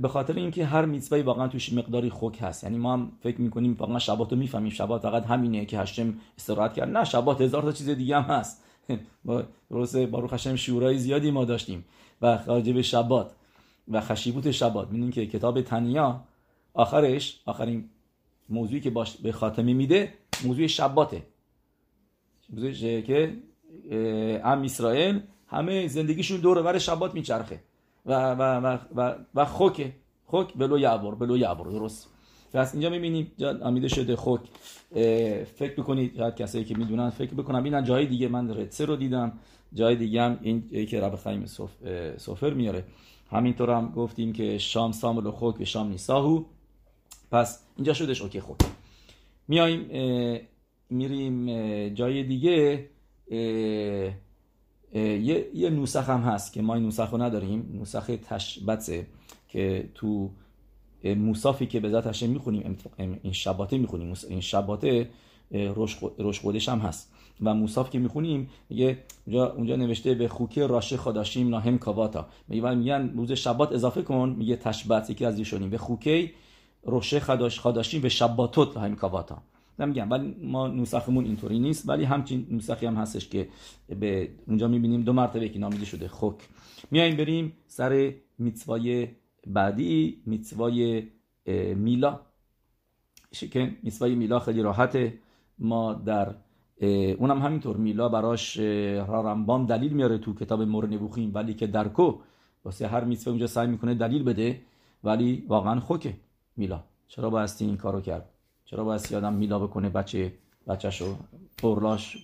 [0.02, 2.64] به خاطر اینکه هر میتوایی واقعا توش مقداری خوک هست.
[2.64, 4.70] یعنی ما هم فکر می‌کنیم واقعا شبات رو می‌فهمیم.
[4.70, 6.96] شبات فقط همینه که هشتم استراحت کرد.
[6.96, 8.64] نه شبات هزار تا چیز دیگه هم هست.
[9.24, 11.84] با درسته باروخ هشتم شورای زیادی ما داشتیم.
[12.22, 13.32] و خارج به شبات
[13.88, 14.88] و خشیبوت شبات.
[14.88, 16.24] می‌دونیم که کتاب تنیا
[16.74, 17.88] آخرش آخرین
[18.48, 21.22] موضوعی که باش به خاتمی میده موضوع شباته.
[22.50, 23.36] موضوعی که
[24.44, 27.60] ام اسرائیل همه زندگیشون دور بر شبات میچرخه.
[28.06, 29.92] و و و و, و خوک
[30.24, 32.08] خوک بلو یعبر بلو یعبر درست.
[32.52, 33.32] پس اینجا می‌بینیم
[33.62, 34.40] امیده شده خوک
[35.44, 39.32] فکر بکنید شاید کسایی که می‌دونن فکر بکنم اینا جای دیگه من رتسه رو دیدم.
[39.74, 41.46] جای دیگه هم این که رب خیم
[42.16, 42.84] سفر میاره.
[43.30, 46.44] همینطور هم گفتیم که شام سامل و خوک و شام نیساهو.
[47.30, 48.58] پس اینجا شدش اوکی خوک
[49.48, 49.80] میایم
[50.90, 51.48] میریم
[51.88, 52.88] جای دیگه.
[54.94, 57.70] یه, یه نوسخ هم هست که ما این نوسخ رو نداریم.
[57.74, 59.06] نوسخ تشبته
[59.48, 60.30] که تو
[61.04, 64.14] موسافی که به ذات می‌خونیم این شباته می‌خونیم.
[64.28, 65.08] این شباته
[66.18, 67.12] روش هم هست.
[67.42, 72.74] و موساف که می‌خونیم میگه اونجا, اونجا نوشته به خوکه راشه خداشیم ناهم کاواتا میگه
[72.74, 74.34] میگن روز شبات اضافه کن.
[74.38, 75.70] میگه تشبت یکی از ایشونیم.
[75.70, 76.30] به خوکه
[76.82, 79.42] روشه خداش خداشیم به شباتوت ناهم کاواتا
[79.78, 81.88] نمیگم ولی ما نوسخمون اینطوری نیست.
[81.88, 83.48] ولی همچین نوسخی هم هستش که
[83.88, 85.02] به اونجا می‌بینیم.
[85.02, 86.08] دو مرتبه که نامیده شده.
[86.08, 86.48] خوک
[86.90, 89.08] میایم بریم سر میتوای
[89.46, 91.08] بعدی میتوای
[91.74, 92.20] میلا.
[93.32, 95.18] شکن میتوای میلا خیلی راحته.
[95.58, 96.34] ما در
[97.18, 97.76] اونم همینطور.
[97.76, 101.30] میلا براش رامبام دلیل میاره تو کتاب مور نبوخیم.
[101.34, 102.18] ولی که درکو
[102.64, 104.60] واسه هر میتوای اونجا سعی می‌کنه دلیل بده.
[105.04, 106.14] ولی واقعا خوکه
[106.56, 106.84] میلا.
[107.08, 108.31] چرا بایستی این کارو کرد؟
[108.72, 110.32] چرا باید آدم میلا بکنه بچه
[110.68, 111.16] بچهشو؟
[111.62, 112.16] اورلاش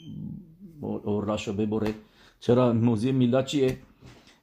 [0.81, 1.95] اورلاشو ببره.
[2.41, 3.77] چرا موضوع میلا چیه؟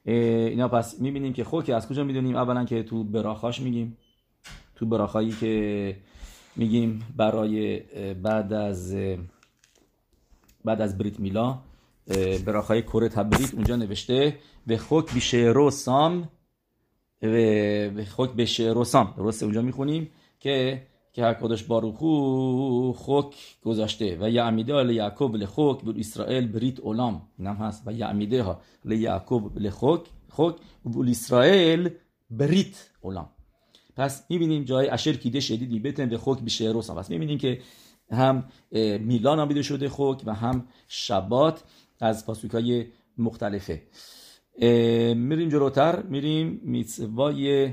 [0.04, 3.96] اینا پس می‌بینیم که خود که از کجا می‌دونیم؟ اولا که تو براخاش میگیم.
[4.76, 5.96] تو براخایی که
[6.56, 7.80] میگیم برای
[8.14, 8.96] بعد از
[10.64, 11.58] بعد از بریت میلا
[12.46, 16.28] براخای کره تبریت اونجا نوشته به خوک بیشه سام
[17.20, 19.14] به خوک به رو سام.
[19.16, 20.82] درسته اونجا می‌خونیم که
[21.16, 21.34] که هر
[21.68, 27.82] باروخو خوک گذاشته و یعمیده لیعکوب لخوک بر اسرائیل بریت اولام این هم هست.
[27.86, 31.90] و یعمیده ها لیعکوب لخوک خوک بر اسرائیل
[32.30, 33.28] بریت اولام
[33.96, 37.60] پس می‌بینیم جای اشر کیده شدیدی بتن به خوک بیشه روسا پس می‌بینیم که
[38.10, 38.48] هم
[39.00, 41.64] میلان نامیده شده خوک و هم شبات
[42.00, 42.86] از پاسوکای
[43.18, 43.82] مختلفه.
[45.14, 46.02] میریم جلوتر.
[46.02, 47.72] میریم میتوای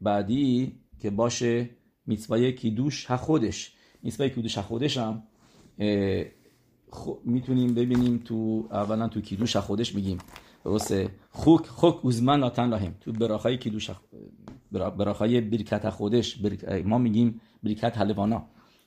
[0.00, 1.70] بعدی که باشه
[2.06, 5.22] میتوای کیدوش ها خودش میتوای کیدوش خودش هم
[7.24, 10.18] می‌تونیم ببینیم تو اولا تو کیدوش خودش میگیم
[10.64, 13.90] درسته خوک خوک اوزمن ناتن لاهم تو براخای کیدوش
[14.72, 16.38] براخای برکت خودش
[16.84, 18.46] ما میگیم برکت حلوانا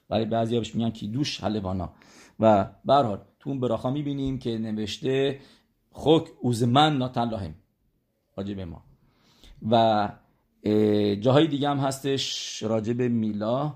[0.10, 1.94] ولی بعضی ها میگن کیدوش حلوانا
[2.40, 5.40] و برحال تو اون براخا می‌بینیم که نوشته
[5.92, 7.56] خوک اوزمن ناتن لاهم
[8.38, 8.84] راجب ما
[9.70, 10.10] و
[11.22, 13.76] جاهای دیگه هم هستش راجع به میلا.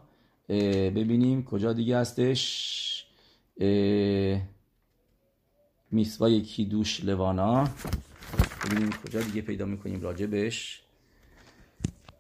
[0.50, 3.06] ببینیم کجا دیگه هستش.
[5.92, 7.68] میسوای کیدوش لوانا.
[8.66, 10.82] ببینیم کجا دیگه پیدا می‌کنیم راجبش.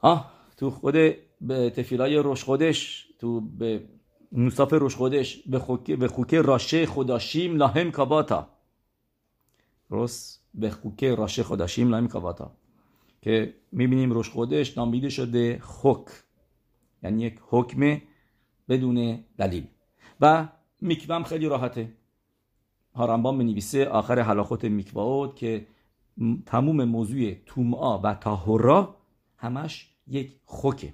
[0.01, 0.93] آه تو خود
[1.41, 3.84] به تفیلای روش خودش تو به
[4.32, 8.49] مصاف روش خودش به خوکه, به خوکه راشه خداشیم لاهم کاباتا.
[9.89, 12.51] درست به خوکه راشه خداشیم لاهم کاباتا.
[13.22, 16.07] که می‌بینیم روش خودش نامیده شده خوک
[17.03, 18.01] یعنی یک حکم
[18.69, 19.67] بدون دلیل.
[20.22, 20.47] و
[20.82, 21.91] میکوام خیلی راحته.
[22.95, 25.67] هارنبام بنویسه آخر حلاخوت میکواود که
[26.45, 28.95] تموم موضوع تومعا و تاهورا
[29.38, 30.93] همش یک خوکه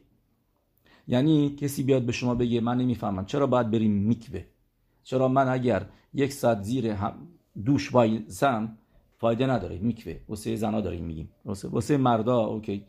[1.07, 4.43] یعنی کسی بیاد به شما بگه من نمی‌فهمم چرا باید بریم میکوه؟
[5.03, 6.95] چرا من اگر یک ساعت زیر
[7.65, 8.77] دوش وایسم
[9.17, 10.15] فایده نداره میکوه.
[10.29, 11.29] واسه زنا داریم میگیم.
[11.45, 12.85] واسه واسه مردا اوکی.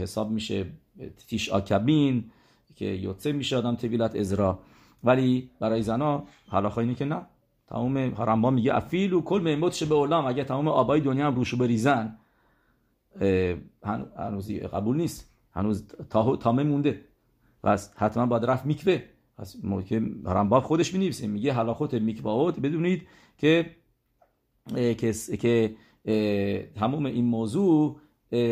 [0.00, 0.66] حساب میشه
[1.26, 2.24] تیش آکبین
[2.76, 4.58] که یوتسه میشه آدم طویلت ازرا.
[5.04, 7.26] ولی برای زنا حالا اینه که نه.
[7.68, 10.26] تمام رمبا میگه افیل و کل میموتش به اولام.
[10.26, 12.18] اگه تمام آبای دنیا هم روشو بریزن
[14.16, 15.30] هنوز قبول نیست.
[15.52, 15.86] هنوز
[16.40, 17.00] تامه مونده.
[17.62, 19.02] پس حتما باید رفت میکوه.
[19.38, 19.56] پس
[19.88, 23.06] که رمباب خودش می میگه حلاخوت میکواوت بدونید
[23.38, 23.76] که
[25.40, 25.74] که
[26.74, 28.00] تمام این موضوع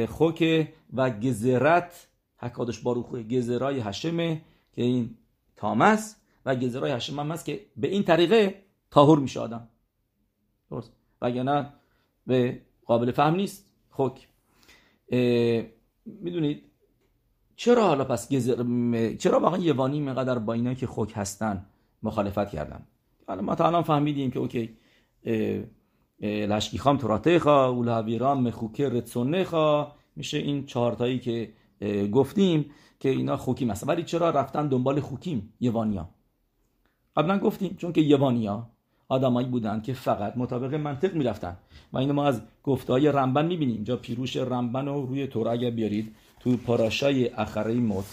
[0.08, 4.42] خوک و گزرت حکادش باروخ گزرای هشمه
[4.72, 5.16] که این
[5.56, 9.68] تامس و گزرای هشم هم هست که به این طریقه تاهور میشه آدم.
[10.70, 10.92] درست؟
[11.22, 11.72] وگرنه
[12.26, 13.70] به قابل فهم نیست.
[13.90, 14.28] خوک
[16.06, 16.62] می‌دونید
[17.56, 18.54] چرا حالا پس گزر...
[19.16, 21.66] چرا واقعا یوانی مقدر با اینا که خوک هستن
[22.02, 22.86] مخالفت کردن؟
[23.26, 24.76] حالا ما تا الان فهمیدیم که اوکی
[26.24, 31.52] لشکی خام تراته خوا اولهاویرام مخوکه رتسونه خوا میشه این چهارتایی که
[32.12, 32.70] گفتیم
[33.00, 36.08] که اینا خوکیم هستن ولی چرا رفتن دنبال خوکیم؟ یوانیا.
[37.16, 38.66] قبلا گفتیم چون که یوانیا
[39.08, 41.56] آدمایی بودند که فقط مطابق منطق می‌رفتن.
[41.92, 43.74] و اینو ما از گفتهای رمبن می‌بینیم.
[43.74, 48.04] اینجا پیروش رمبن رو روی تور اگر بیارید تو پاراشای اخره موت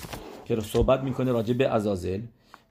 [0.46, 2.22] که رو صحبت می‌کنه راجع به עזאזל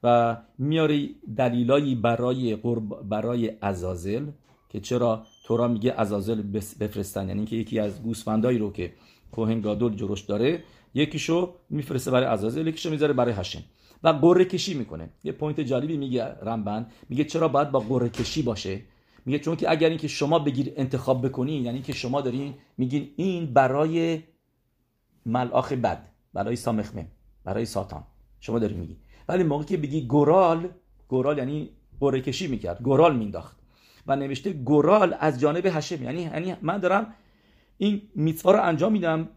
[0.02, 4.26] و میاره دلیلایی برای קרבן برای עזאזל
[4.70, 6.42] که چرا תורה میگه עזאזל
[6.80, 7.28] بفرستن.
[7.28, 8.92] یعنی که یکی از گوسفندایی رو که
[9.32, 10.62] כהן גדול جروش داره
[10.94, 13.62] یکیشو میفرسته برای עזאזל یکیشو می‌ذاره برای השם
[14.02, 15.10] و قرعه کشی می‌کنه.
[15.24, 16.86] یه point جالبی میگه רמב"ן.
[17.08, 18.80] میگه چرا باید با قرعه کشی باشه؟
[19.26, 23.46] میگه چون که اگر اینکه شما بگیر انتخاب بکنین یعنی که شما دارین میگین این
[23.46, 24.22] برای
[25.26, 27.06] ملاخ بد برای سامخمه
[27.44, 28.04] برای ساتان.
[28.40, 28.96] شما داری میگی
[29.28, 30.68] ولی موقعی که بگی گورال
[31.08, 32.82] گورال یعنی قره کشی می‌کرد.
[32.82, 33.59] گورال مینداخت
[34.06, 37.14] و نوشته گورال از جانب هشم یعنی یعنی من دارم
[37.78, 39.28] این میتوا رو انجام میدم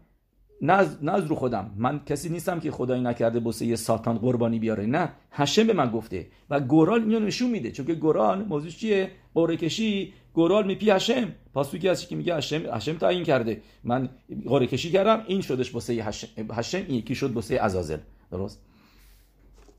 [0.62, 1.70] نه از, رو خودم.
[1.76, 4.86] من کسی نیستم که خدایی نکرده بسه یه ساتان قربانی بیاره.
[4.86, 7.70] نه هشم به من گفته و گورال اینو نشون میده.
[7.70, 10.12] چون که گورال موضوع چیه؟ قره کشی.
[10.34, 11.32] گورال میپی هشم.
[11.54, 13.62] پاسوکی هستی که میگه هشم هشم تعیین کرده.
[13.84, 14.08] من
[14.46, 15.24] قره کشی کردم.
[15.26, 17.98] این شدش بسه هشم هشم این یکی شد بسه ازازل
[18.30, 18.62] درست؟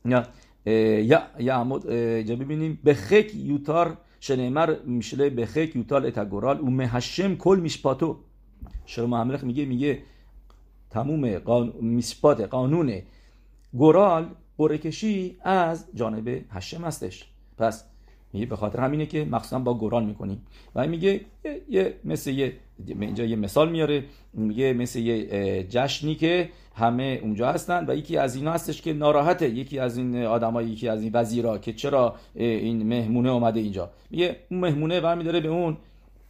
[0.06, 0.28] یا
[0.66, 1.80] یا یا
[2.24, 2.80] جا ببینیم.
[2.84, 3.98] به خک یوتار
[4.28, 8.18] شنیمر میشله به خک یوتال اتا گورال و مهشم کل میشپاتو
[8.86, 10.02] شما هملخ میگه میگه
[10.90, 11.74] تموم قان...
[11.82, 13.02] میسپات قانون
[13.74, 17.26] گورال برکشی از جانب هشم هستش
[17.58, 17.86] پس
[18.36, 20.42] میگه به خاطر همینه که مخصوصا با گورال می‌کنیم
[20.76, 21.22] و میگه
[21.70, 22.54] یه مثل یه
[22.88, 24.04] اینجا یه مثال میاره.
[24.34, 29.50] میگه مثل یه جشنی که همه اونجا هستن و یکی از اینا هستش که ناراحته.
[29.50, 33.90] یکی از این آدمایی یکی از این وزیرا که چرا این مهمونه اومده اینجا.
[34.10, 35.78] میگه اون مهمونه برمیداره به اون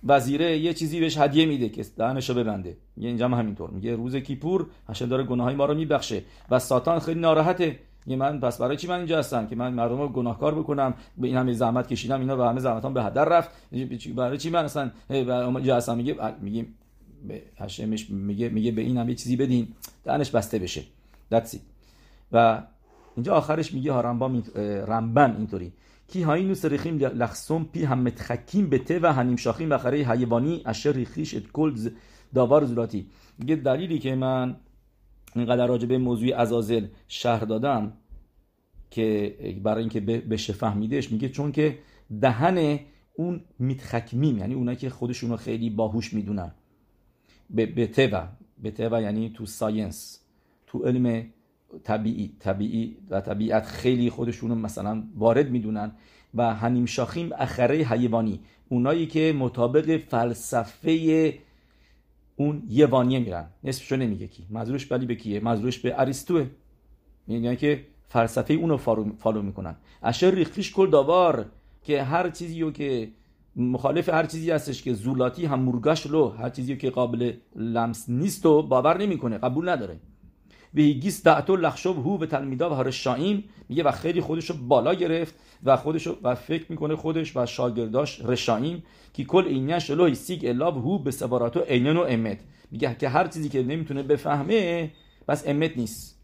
[0.03, 2.77] وزیره یه چیزی بهش هدیه میده که دهنشو ببنده.
[2.95, 3.69] میگه اینجا هم همینطور.
[3.69, 7.79] میگه روز کیپور هشم داره گناهای ما رو میبخشه و ساتان خیلی ناراحته.
[8.05, 11.27] میگه من پس برای چی من اینجا هستم که من مردم رو گناهکار بکنم؟ به
[11.27, 13.49] این همه زحمت کشیدم اینا به همه زحمتام به هدر رفت.
[14.15, 16.65] برای چی من اصلا اینجا هستم؟ میگه میگه
[17.57, 19.67] هشمش میگه میگه به این هم یه چیزی بدین.
[20.03, 20.83] دهنش بسته بشه.
[21.31, 21.61] دتسی
[22.31, 22.61] و
[23.15, 24.01] اینجا آخرش میگه ها
[24.87, 25.73] رمبن اینطوری.
[26.07, 30.91] کی هایی سرخیم لخصوم پی هم متخکیم به ته و هنیم شاخیم بخره حیوانی اشر
[30.91, 31.89] ریخیش ات کل
[32.33, 33.07] داوار زولاتی
[33.39, 34.55] میگه دلیلی که من
[35.35, 37.93] اینقدر راجع به موضوع ازازل شهر دادم
[38.91, 41.79] که برای اینکه بشه فهمیدش میگه چون که
[42.21, 42.79] دهن
[43.15, 46.51] اون میتخکمیم یعنی اونایی که خودشون رو خیلی باهوش می‌دونن.
[47.49, 47.87] به, به
[48.61, 50.19] به یعنی تو ساینس.
[50.67, 51.25] تو علم
[51.83, 52.35] طبیعی.
[52.39, 55.91] طبیعی و طبیعت خیلی خودشون مثلا وارد می‌دونن.
[56.33, 58.39] و هنیم شاخیم اخره حیوانی.
[58.69, 61.33] اونایی که مطابق فلسفه
[62.35, 63.45] اون یوانیه میرن.
[63.63, 64.47] نصفشو نمیگه کی.
[64.49, 66.45] مزروش بلی به کیه؟ مزروش به اریستوه.
[67.27, 69.75] میگن که فلسفه اونو فالو می‌کنن.
[70.03, 71.45] اشر ریخیش کل داوار
[71.83, 73.11] که هر چیزی رو که
[73.55, 78.45] مخالف هر چیزی هستش که زولاتی هم مرگاش لو هر چیزی که قابل لمس نیست
[78.45, 79.37] و باور نمی‌کنه.
[79.37, 79.99] قبول نداره.
[80.75, 84.93] و هیگیس دعتو لخشوب هو به تلمیدا و هرشائیم میگه و خیلی خودش رو بالا
[84.93, 90.45] گرفت و خودش و فکر می‌کنه خودش و شاگرداش رشائیم که کل اینیا شلو سیگ
[90.45, 92.39] الاب هو به سواراتو اینن و امت
[92.71, 94.91] میگه که هر چیزی که نمی‌تونه بفهمه
[95.27, 96.15] بس امت نیست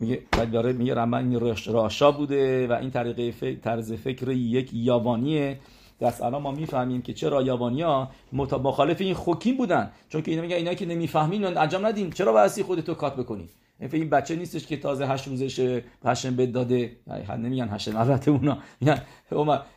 [0.00, 0.22] میگه
[0.52, 5.58] داره میگه رمن راشا بوده و این طریقه طرز فکر یک یابانیه
[6.00, 9.90] دست الان ما می‌فهمیم که چرا یابانیا مخالف این خوکیم بودن.
[10.08, 12.10] چون که اینا میگن اینا که نمی‌فهمین انجام ندین.
[12.10, 13.48] چرا واسه خودتو کات بکنی؟
[13.92, 16.96] این بچه نیستش که تازه هشت روزش هشم به داده.
[17.38, 19.02] نمیگن هشم البته اونا میگن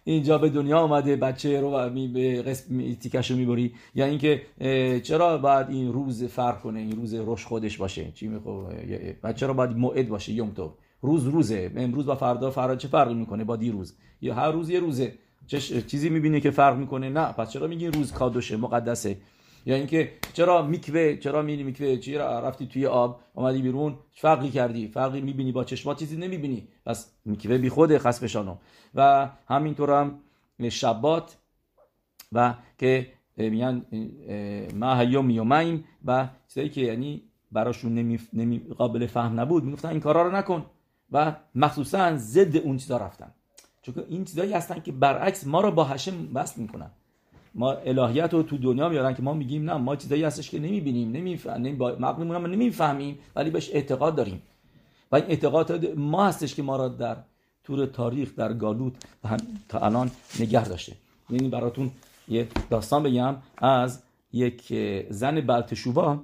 [0.03, 3.73] اینجا به دنیا آمده بچه رو به قسم تیکش رو می‌بری.
[3.95, 4.41] یا اینکه
[5.03, 8.11] چرا باید این روز فرق کنه؟ این روز روش خودش باشه.
[8.11, 8.75] چی می‌خواد
[9.23, 11.71] بچه رو باید موعد باشه؟ یوم تو روز روزه.
[11.75, 15.13] امروز با فردا فردا چه فرقی می‌کنه با دیروز؟ یا هر روز یه روزه.
[15.87, 17.31] چیزی می‌بینه که فرق می‌کنه؟ نه.
[17.31, 19.17] پس چرا میگی روز کادوشه مقدسه؟
[19.65, 24.87] یا اینکه چرا میکوه چرا میری میکوه؟ چرا رفتی توی آب اومدی بیرون فرقی کردی.
[24.87, 26.67] فرقی می‌بینی با چشمات چیزی نمی‌بینی.
[26.85, 28.55] پس میکوه بی خوده خسفشانو
[28.95, 30.19] و همینطور هم
[30.69, 31.37] شبات
[32.31, 33.85] و که میگن
[34.75, 39.63] ما هیوم یومیم و چیزایی که یعنی براشون نمی, نمی قابل فهم نبود.
[39.63, 40.65] می‌گفتن این کارا رو نکن.
[41.11, 43.31] و مخصوصا ضد اون چیزا رفتن.
[43.83, 46.91] چون این چیزایی هستن که برعکس ما رو با هشم بس می‌کنن.
[47.55, 51.11] ما الهیت رو تو دنیا میارن که ما میگیم نه ما چیزایی هستش که نمی‌بینیم
[51.11, 54.41] نمی‌فهمیم مغزمون هم نمی‌فهمیم ولی بهش اعتقاد داریم.
[55.11, 57.17] و این اعتقاد ما هستش که ما را در
[57.63, 58.93] طور تاریخ در گالوت
[59.69, 60.95] تا الان نگه داشته.
[61.29, 61.91] یعنی براتون
[62.27, 64.03] یه داستان بگم از
[64.33, 64.73] یک
[65.09, 66.19] زن بلتشوبا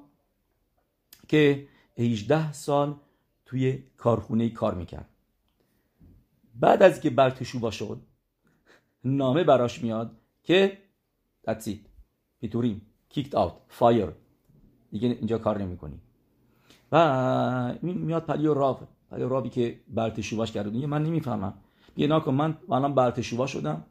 [1.28, 2.96] که 18 سال
[3.46, 5.06] توی کارخونه کار می‌کرد.
[6.60, 8.02] بعد از که بلتشوبا شد
[9.04, 10.12] نامه براش میاد
[10.44, 10.78] که
[11.48, 11.78] That's it.
[12.42, 12.82] پیتوریم
[13.14, 13.54] kicked out.
[13.80, 14.12] Fire.
[14.92, 16.00] دیگه اینجا کار نمی‌کنی.
[16.92, 18.88] و میاد پهلو راب.
[19.12, 21.54] پهلو رابی که בעל תשובה ش کرده میگه من نمی‌فهمم.
[21.96, 23.86] میگه ناکن من الان בעל תשובה شدم.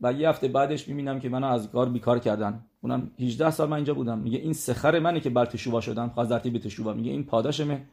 [0.00, 2.64] و یه هفته بعدش می‌بینم که منو از کار بیکار کردن.
[2.80, 4.18] اونم 18 سال من اینجا بودم.
[4.18, 6.08] میگه این שכר منه که בעל תשובה شدم.
[6.08, 7.86] خاص به תשובה میگه این پاداشمه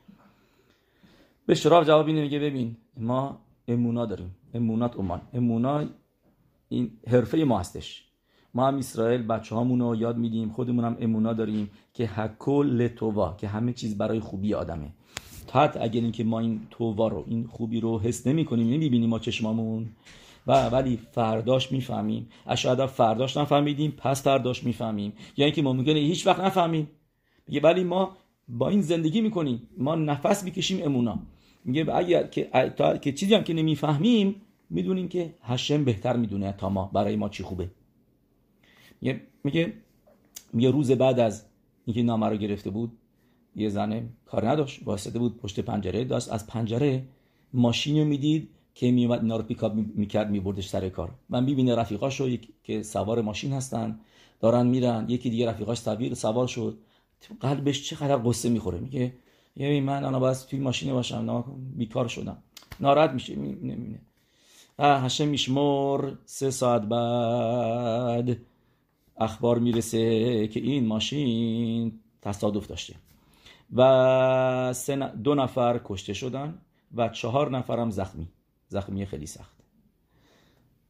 [1.46, 4.36] به شراب جواب اینه میگه ببین ما אמונה داریم.
[4.54, 5.86] אמונת אומן אמונה
[6.70, 8.04] این حرفه ما هستش.
[8.54, 10.50] ما עם ישראל بچه رو یاد میدیم.
[10.50, 14.92] خودمون هم אמונה داریم که הכל לטובה که همه چیز برای خوبی آدمه.
[15.48, 19.20] تا اگر اینکه ما این تووا رو این خوبی رو حس نمی کنیم نمی‌بینیم ما
[19.20, 19.90] چشمامون.
[20.48, 22.30] و ولی فرداش می‌فهمیم.
[22.58, 25.14] شاید فرداش نفهمیدیم پس فرداش می‌فهمیم.
[25.38, 26.88] یا اینکه ما ممکنه هیچ وقت نفهمیم.
[27.48, 29.62] میگه ولی ما با این زندگی می‌کنیم.
[29.78, 31.20] ما نفس می‌کشیم امونا.
[31.66, 32.50] میگه اگر که,
[33.02, 37.44] که چیزی هم که نمی‌فهمیم می‌دونیم که هشم بهتر می‌دونه تا ما برای ما چی
[37.44, 37.70] خوبه؟
[39.44, 39.74] میگه
[40.54, 41.46] میگه روز بعد از
[41.86, 42.92] اینکه نامه رو گرفته بود
[43.56, 46.32] یه زنه کار نداشت واسطه بود پشت پنجره داشت.
[46.32, 47.04] از پنجره
[47.54, 51.12] ماشین می‌دید که میومد اینا رو پیکاپ می‌کرد میبردش سر کار.
[51.30, 54.00] من می‌بینه رفیقاشو که سوار ماشین هستن
[54.40, 55.06] دارن میرن.
[55.10, 56.78] یکی دیگه رفیقاش سویر سوار شد.
[57.40, 58.80] قلبش چقدر قصه می‌خوره.
[58.80, 59.14] میگه
[59.56, 61.44] یعنی من الان باید توی ماشین باشم
[61.76, 62.38] بیکار شدم.
[62.80, 64.02] ناراحت میشه نمی‌بینه.
[64.80, 68.38] هشم میشمر سه ساعت بعد
[69.18, 72.96] اخبار می‌رسه که این ماشین تصادف داشته.
[73.76, 74.74] و
[75.24, 76.62] دو نفر کشته شدن
[76.96, 78.28] و چهار نفرم زخمی.
[78.68, 79.56] زخمی خیلی سخت.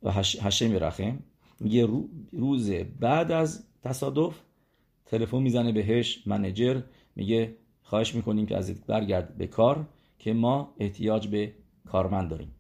[0.04, 1.20] و هشم رخم
[1.60, 1.88] میگه
[2.32, 4.40] روز بعد از تصادف
[5.06, 6.82] تلفن می‌زنه بهش منجر
[7.16, 7.56] میگه
[7.96, 9.88] خواهش می‌کنیم که از برگرد به کار
[10.20, 11.54] که ما احتیاج به
[11.88, 12.56] کارمند داریم.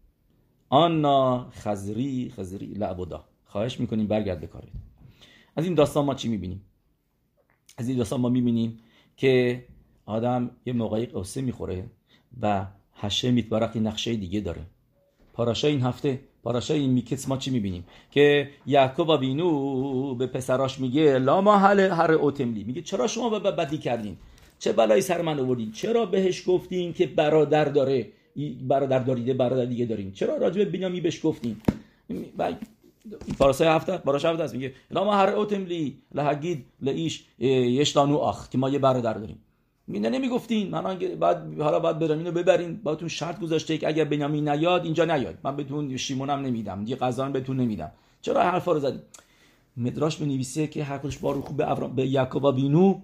[0.69, 4.67] آنا خزری خزری لعبودا خواهش می‌کنیم برگرد به کارت.
[5.55, 6.61] از این داستان ما چی می‌بینیم؟
[7.77, 8.79] از این داستان ما می‌بینیم
[9.17, 9.63] که
[10.05, 11.85] آدم یه موقعی قصه می‌خوره
[12.41, 12.65] و
[12.95, 14.61] هشه میتبرق نقشه دیگه داره.
[15.33, 21.17] پاراشای این هفته پاراشای این میکس ما چی می‌بینیم؟ که یعقوب بینو به پسراش میگه
[21.19, 24.17] لا ما حل هر اوتملی میگه چرا شما به بدی کردین؟
[24.59, 28.11] چه بلایی سر من آوردین؟ چرا بهش گفتین که برادر داره؟
[28.67, 30.11] برادر داریده برادر دیگه دارین.
[30.11, 31.55] چرا راجب بنیامی بهش گفتین؟
[33.39, 38.57] پارسای هفته باراش هفته است میگه لا هر اوتم لی لهگید لایش یشتانو آخ که
[38.57, 39.37] ما یه برادر داریم.
[39.87, 40.69] میگه نمی‌گفتین.
[40.69, 45.05] من بعد حالا باید برم اینو ببرین باهاتون شرط گذاشته که اگر بنیامین نیاد اینجا
[45.05, 45.37] نیاد.
[45.43, 47.91] من بهتون شیمونم نمیدم دیگه غذا بهتون نمیدم.
[48.21, 48.99] چرا حرفا رو زدی
[49.77, 53.01] مدراش بنویسه که حقش بارو خوب به به یعقوب بینو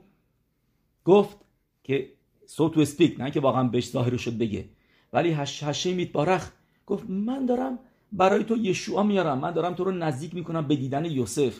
[1.06, 1.38] گفت
[1.84, 2.10] که
[2.46, 4.66] so to speak نه که واقعا بهش ظاهر شد بگه.
[5.14, 6.52] ولی هش השם יתברך
[6.88, 7.80] گفت من دارم
[8.12, 9.40] برای تو ישועה میارم.
[9.40, 11.60] من دارم تو رو نزدیک می‌کنم به دیدن یوسف.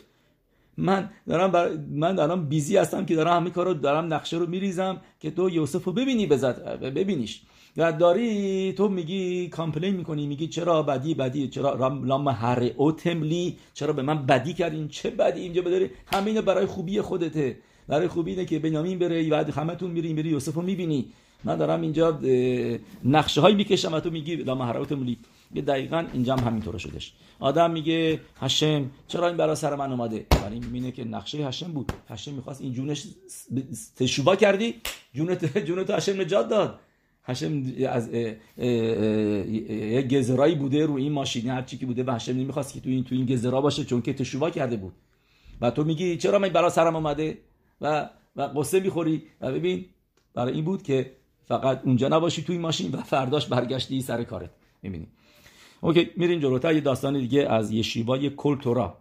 [0.76, 5.00] من دارم من دارم busy هستم که دارم همه کار رو دارم نقشه رو میریزم
[5.20, 7.42] که تو یوسف رو ببینی بزد ببینیش.
[7.76, 13.92] و داری تو میگی complain می‌کنی میگی چرا بدی بدی چرا למה הרעותם לי چرا
[13.92, 17.58] به من بدی کردین چه بدی؟ اینجا بداری؟ همین برای خوبی خودته.
[17.88, 21.06] برای خوبی اینه که بنیامین بره بعد همتون میری میری یوسف رو می‌بینی.
[21.44, 22.20] من دارم اینجا
[23.04, 25.18] نقشه هایی می‌کشم و تو میگی لا مهرات مولی
[25.54, 30.26] یه دقیقا اینجا هم همینطور شدش آدم میگه هشم چرا این برا سر من اومده؟
[30.44, 31.92] ولی می‌بینه که نقشه هشم بود.
[32.08, 33.06] هشم می‌خواست این جونش
[33.96, 34.74] تشوبا کردی.
[35.14, 36.78] جونت جونت هشم نجات داد.
[37.24, 42.74] هشم از یه گزرایی بوده رو این ماشینی هر چی که بوده و هشم نمی‌خواست
[42.74, 44.92] که تو این تو این گزرا باشه چون که تشوبا کرده بود.
[45.60, 47.38] و تو میگی چرا من برا سرم اومده؟
[47.82, 49.22] و و قصه می‌خوری.
[49.40, 49.84] و ببین
[50.34, 51.12] برای این بود که
[51.44, 54.50] فقط اونجا نباشی توی ماشین و فرداش برگشتی سر کارت.
[54.82, 55.06] می‌بینی؟
[55.80, 56.74] اوکی میریم جلوتر.
[56.74, 58.98] یه داستان دیگه از یشیوای کلتورا.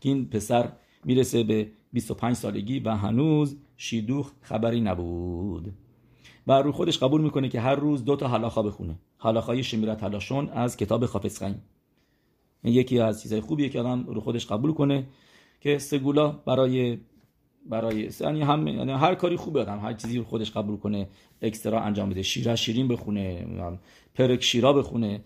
[0.00, 0.72] که این پسر
[1.04, 5.74] می‌رسه به 25 سالگی و هنوز شیدوخ خبری نبود.
[6.46, 8.98] و رو خودش قبول می‌کنه که هر روز دو تا حلاخا بخونه.
[9.18, 11.04] حلاخای شمیرت حلاشون از کتاب
[12.62, 15.06] این یکی از چیزهای خوبیه که آدم رو خودش قبول کنه
[15.60, 16.98] که سگولا برای
[17.70, 21.08] برای یعنی هم یعنی هر کاری خوبه آدم هر چیزی رو خودش قبول کنه
[21.42, 23.46] اکسترا انجام بده شیره شیرین بخونه
[24.14, 25.20] پرک شیرا بخونه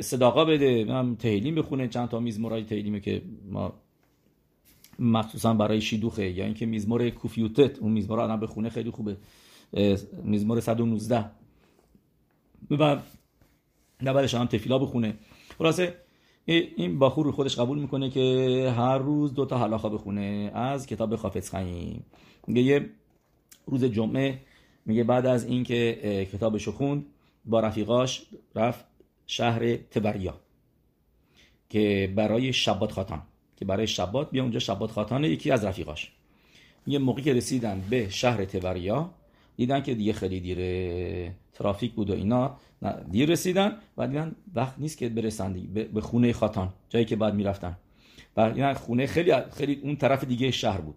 [0.00, 3.72] صداقا بده هم تهیلیم بخونه چند تا میزمورای تهیلیمه که ما
[4.98, 9.16] مخصوصا برای شیدوخه یا اینکه میزمور کوفیوتت اون میزمور آدم بخونه خیلی خوبه.
[10.24, 11.24] میزمور 119
[12.70, 12.98] و
[14.00, 15.14] بعدش هم تفیلا بخونه.
[15.58, 15.94] خلاصه
[16.44, 21.50] این باخور خودش قبول می‌کنه که هر روز دو تا حلاخا بخونه از کتاب خافز
[21.50, 22.04] خیم.
[22.46, 22.90] میگه یه
[23.66, 24.38] روز جمعه
[24.86, 27.06] میگه بعد از اینکه کتابشو خوند
[27.44, 28.84] با رفیقاش رفت
[29.26, 30.34] شهر تبریا
[31.70, 33.22] که برای شبات خاتان
[33.56, 36.12] که برای شبات بیا اونجا شبات خاتانه یکی از رفیقاش.
[36.86, 39.10] یه موقعی که رسیدن به شهر تبریا
[39.56, 42.56] دیدن که دیگه خیلی دیره ترافیک بود و اینا.
[43.10, 45.52] دیر رسیدن و دیدن وقت نیست که برسن
[45.94, 47.76] به خونه خاتان جایی که بعد می‌رفتن.
[48.36, 50.94] و اینا خونه خیلی خیلی اون طرف دیگه شهر بود.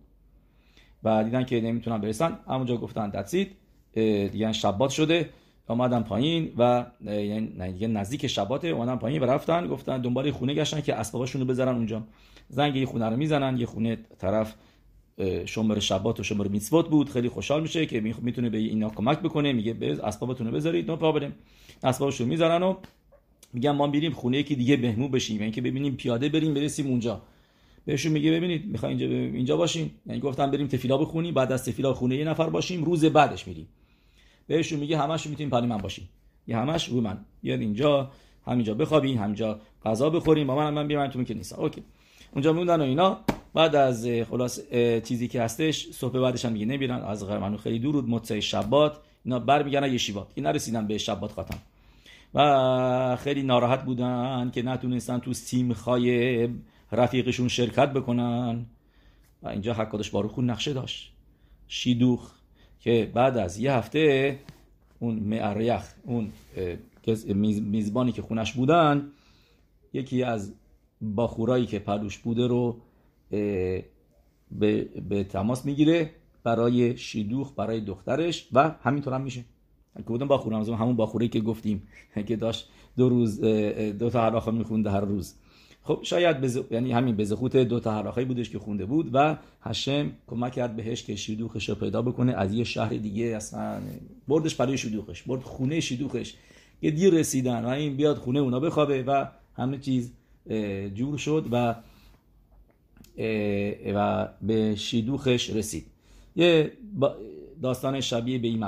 [1.04, 3.52] و دیدن که نمی‌تونن برسن همونجا گفتن دتسید
[4.32, 5.30] دیگه شبات شده.
[5.68, 10.82] آمدن پایین و یعنی دیگه نزدیک شبات اومدن پایین و رفتن گفتن دنبال خونه گشتن
[10.82, 12.04] که اسباباشون رو بذارن اونجا.
[12.50, 14.54] زنگ یه خونه رو می‌زنن یه خونه طرف
[15.46, 17.10] شمر شبات و شمر میتسوت بود.
[17.10, 19.54] خیلی خوشحال میشه که می‌تونه به اینا کمک بکنه.
[19.54, 20.92] میگه به اسبابتون بذارید.
[20.92, 21.34] نو پرابلم
[21.84, 22.76] اسبابش رو می‌ذارن و
[23.54, 25.40] میگن ما بریم خونه که دیگه بهمو بشیم.
[25.40, 27.22] یعنی که ببینیم پیاده بریم برسیم اونجا.
[27.86, 29.92] بهشون میگه ببینید می‌خوای اینجا اینجا باشیم.
[30.06, 31.34] یعنی گفتم بریم تفیلا بخونیم.
[31.34, 32.84] بعد از تفیلا خونه یه نفر باشیم.
[32.84, 33.68] روز بعدش میریم.
[34.48, 36.10] بهشون میگه همش می‌تونیم پای من باشیم.
[36.48, 37.26] یه همش رو من.
[37.42, 38.12] بیاد اینجا
[38.48, 40.48] همینجا بخوابیم همینجا غذا بخوریم.
[40.48, 41.84] با من من بیام تو که نیستم اوکی.
[42.34, 43.20] اونجا موندن و اینا.
[43.56, 44.60] بعد از خلاص
[45.04, 47.02] چیزی که هستش صبح بعدش هم میگه نمیرن.
[47.02, 48.98] از قرمنو خیلی دور بود متصی شبات.
[49.26, 50.28] اینا برمیگردن یه شیبات.
[50.36, 51.58] اینا رسیدن به شبات خاتم.
[52.34, 55.34] و خیلی ناراحت بودن که نتونستن تو
[55.74, 56.50] خای
[56.92, 58.66] رفیقشون شرکت بکنن.
[59.44, 61.12] و اینجا حکادش باروخون نقشه داشت.
[61.68, 62.32] شیدوخ
[62.80, 64.40] که بعد از یه هفته
[65.00, 66.32] اون معریخ اون
[67.62, 69.08] میزبانی که خونش بودن
[69.94, 70.54] یکی از
[71.02, 72.78] باخورایی که پلوش بوده رو
[73.30, 76.12] به, به تماس می‌گیره
[76.44, 79.46] برای شیدوخ برای دخترش و همینطور هم میشه.
[80.06, 81.88] کدوم باخور همون باخوری که گفتیم
[82.28, 83.42] که داشت دو روز
[84.00, 85.36] دو تا حلاخا میخونده هر روز.
[85.84, 86.60] خب شاید بز...
[86.72, 91.04] یعنی همین بزخوت دو تا حلاخایی بودش که خونده بود و هشم کمک کرد بهش
[91.04, 92.34] که شیدوخش رو پیدا بکنه.
[92.34, 93.82] از یه شهر دیگه اصلا
[94.28, 96.34] بردش برای شیدوخش برد خونه شیدوخش
[96.82, 100.12] یه دیر رسیدن و این بیاد خونه اونا بخوابه و همه چیز
[100.94, 101.76] جور شد و
[103.96, 105.86] و به شیدوخش رسید.
[106.36, 106.72] یه
[107.62, 108.64] داستان شبیه به این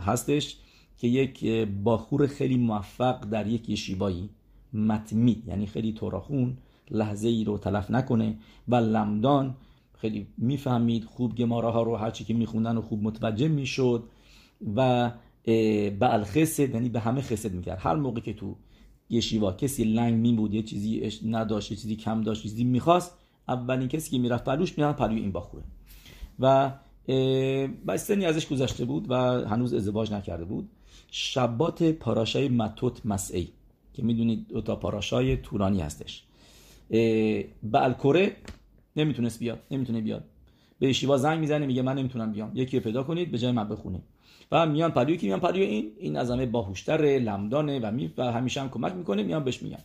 [0.00, 0.56] هستش
[0.98, 1.46] که یک
[1.84, 4.28] باخور خیلی موفق در یک یشیبایی
[4.72, 6.56] متمی یعنی خیلی توراخون
[6.90, 8.36] لحظه ای رو تلف نکنه
[8.68, 9.54] و لمدان
[9.98, 14.04] خیلی می‌فهمید خوب گماره ها رو هرچی که میخوندن و خوب متوجه می‌شد
[14.76, 15.10] و
[15.44, 17.78] به الخسد یعنی به همه خسد می‌کرد.
[17.80, 18.56] هر موقع که تو
[19.10, 23.18] یه شیوا کسی لنگ می بود یه چیزی نداشت یه چیزی کم داشت چیزی می‌خواست
[23.48, 25.64] اولین کسی که می‌رفت پلوش می‌رفت پلوی این باخوره.
[26.40, 26.72] و
[27.86, 29.14] بستنی ازش گذشته بود و
[29.48, 30.68] هنوز ازدواج نکرده بود.
[31.10, 33.48] شبات پاراشای متوت مسعی
[33.94, 36.22] که می‌دونید دو تا پاراشای تورانی هستش.
[36.90, 38.36] به الکره
[38.96, 40.24] نمی‌تونست بیاد نمی‌تونه بیاد.
[40.78, 42.50] به شیوا زنگ می‌زنه میگه من نمی‌تونم بیام.
[42.54, 44.00] یکی رو پیدا کنید به جای من بخونه
[44.52, 48.60] و میان پلوی که میان پلوی این این از همه باهوشتره لمدانه و و همیشه
[48.60, 49.84] هم کمک می‌کنه میان بهش میگن.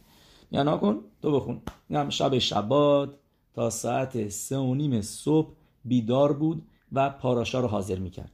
[0.52, 1.62] میان کن تو بخون.
[1.90, 3.10] میگم شب شبات
[3.54, 5.54] تا ساعت سه و نیم صبح
[5.86, 8.32] بیدار بود و پاراشا رو حاضر می‌کرد.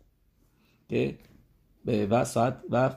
[0.89, 1.17] که
[1.85, 2.95] و ساعت و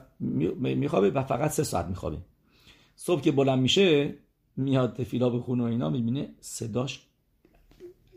[0.59, 2.17] میخوابه و فقط سه ساعت میخوابه.
[2.95, 4.15] صبح که بلند میشه
[4.57, 7.07] میاد تفیلا به خونه و اینا می‌بینه صداش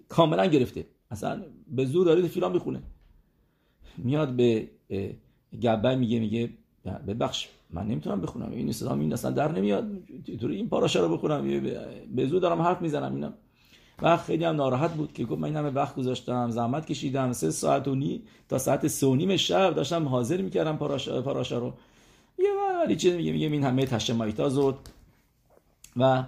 [0.08, 0.86] کاملا گرفته.
[1.10, 2.82] اصلا به زور داره تفیلا می‌خونه.
[3.98, 4.68] میاد به
[5.62, 6.50] گبه میگه میگه
[7.06, 8.50] ببخش من نمی‌تونم بخونم.
[8.50, 10.02] این صدام این اصلا در نمیاد.
[10.24, 11.60] اینطوری این پاراشا رو بخونم؟
[12.14, 13.34] به زود دارم حرف می‌زنم اینم
[14.02, 16.50] و خیلی هم ناراحت بود که گفت من این همه وقت گذاشتم.
[16.50, 17.32] زحمت کشیدم.
[17.32, 21.58] سه ساعت و نی تا ساعت سه و نیم شب داشتم حاضر می‌کردم پاراشا, پاراشا
[21.58, 21.72] رو.
[22.38, 22.46] یه
[22.84, 24.78] ولی چیز میگه میگه این همه تشمایتا زود.
[25.96, 26.24] و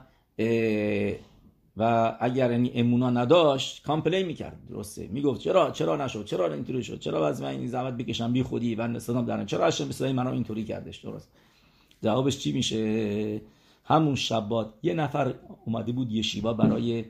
[1.77, 4.59] و اگر این امونا نداشت کامپلی می‌کرد.
[4.69, 5.09] درسته.
[5.13, 8.75] می‌گفت چرا چرا نشد؟ چرا اینطوری شد؟ چرا از من این زحمت بکشم؟ بی خودی.
[8.75, 11.29] و صدام درن چرا هاشم به منو اینطوری کردش؟ درست.
[12.03, 13.41] جوابش چی میشه؟
[13.85, 17.05] همون شبات یه نفر اومده بود یه شیوا برای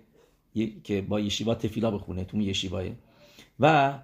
[0.85, 2.85] که با یه شیوا تفیلا بخونه تو یه شیواه
[3.61, 3.99] و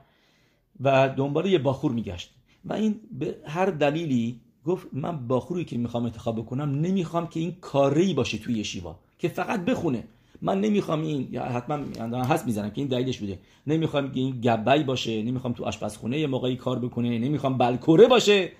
[0.80, 2.30] و دنبال یه باخور میگشت.
[2.64, 7.56] و این به هر دلیلی گفت من باخوری که می‌خوام انتخاب بکنم نمی‌خوام که این
[7.60, 10.04] کاری باشه توی یه شیوا که فقط بخونه.
[10.42, 11.76] من نمی‌خوام این یا حتما
[12.24, 13.38] هست می‌زنم که این دلیلش بوده.
[13.66, 18.52] نمی‌خوام که این گبای باشه نمی‌خوام تو آشپزخونه یه موقعی کار بکنه نمی‌خوام بلکوره باشه.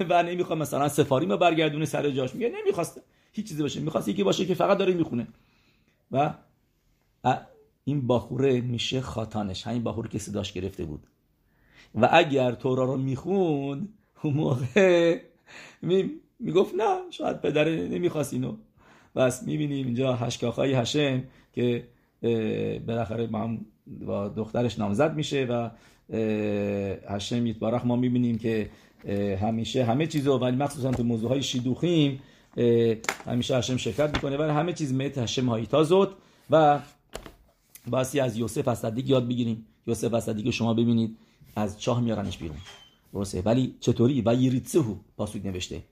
[0.00, 2.34] و نمی‌خوام مثلا سفاری ما برگردونه سر جاش.
[2.34, 3.00] میگه نمی‌خواست
[3.32, 5.28] هیچ چیزی باشه می‌خواست یکی باشه که فقط داره می‌خونه.
[6.12, 6.34] و
[7.84, 9.66] این باخوره میشه خاتانش.
[9.66, 11.06] همین باخور که صداش گرفته بود.
[11.94, 13.88] و اگر تورا رو می‌خوند
[14.22, 15.18] اون موقع
[15.82, 16.10] می
[16.40, 18.56] می‌گفت نه شاید پدر نمی‌خواست اینو
[19.16, 21.88] بس می‌بینیم اینجا هشکاخای هشم که
[22.86, 23.28] بالاخره
[23.86, 25.70] با دخترش نامزد میشه و
[27.08, 28.70] هشم یتبارخ ما می‌بینیم که
[29.40, 32.20] همیشه همه چیزو ولی مخصوصا تو موضوع های شیدوخیم
[33.26, 34.36] همیشه השם شرکت می‌کنه.
[34.36, 36.08] ولی همه چیز מאת השם הייתה זאת
[36.50, 36.78] و
[37.90, 39.66] بایستی از یوسف הצדיק یاد بگیریم.
[39.86, 41.16] یوسف הצדיק شما ببینید.
[41.56, 42.56] از چاه میارنش بیرون.
[43.12, 43.42] درسته.
[43.42, 45.82] ولی چطوری؟ ויריצוהו פסוק نوشته.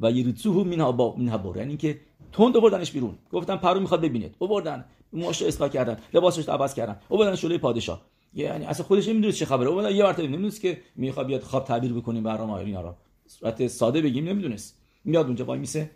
[0.00, 2.00] ויריצוהו מן הבור מן הבור یعنی که
[2.32, 3.18] تند آوردنش بیرون.
[3.32, 4.34] گفتن پرو می‌خواد ببینید.
[4.40, 5.98] آوردن موهاش اصلاح کردن.
[6.14, 6.96] لباسش عوض کردن.
[7.10, 8.02] آوردن جلوی پادشاه.
[8.34, 9.68] یعنی اصلا خودش نمی‌دونه چه خبره.
[9.68, 12.94] آوردن یه مرتبه نمی‌دونست که می‌خواد بیاد خواب تعبیر بکنیم برام اینا رو.
[13.26, 14.78] صورت ساده بگیم نمی‌دونست.
[15.04, 15.90] میاد اونجا وای میسه.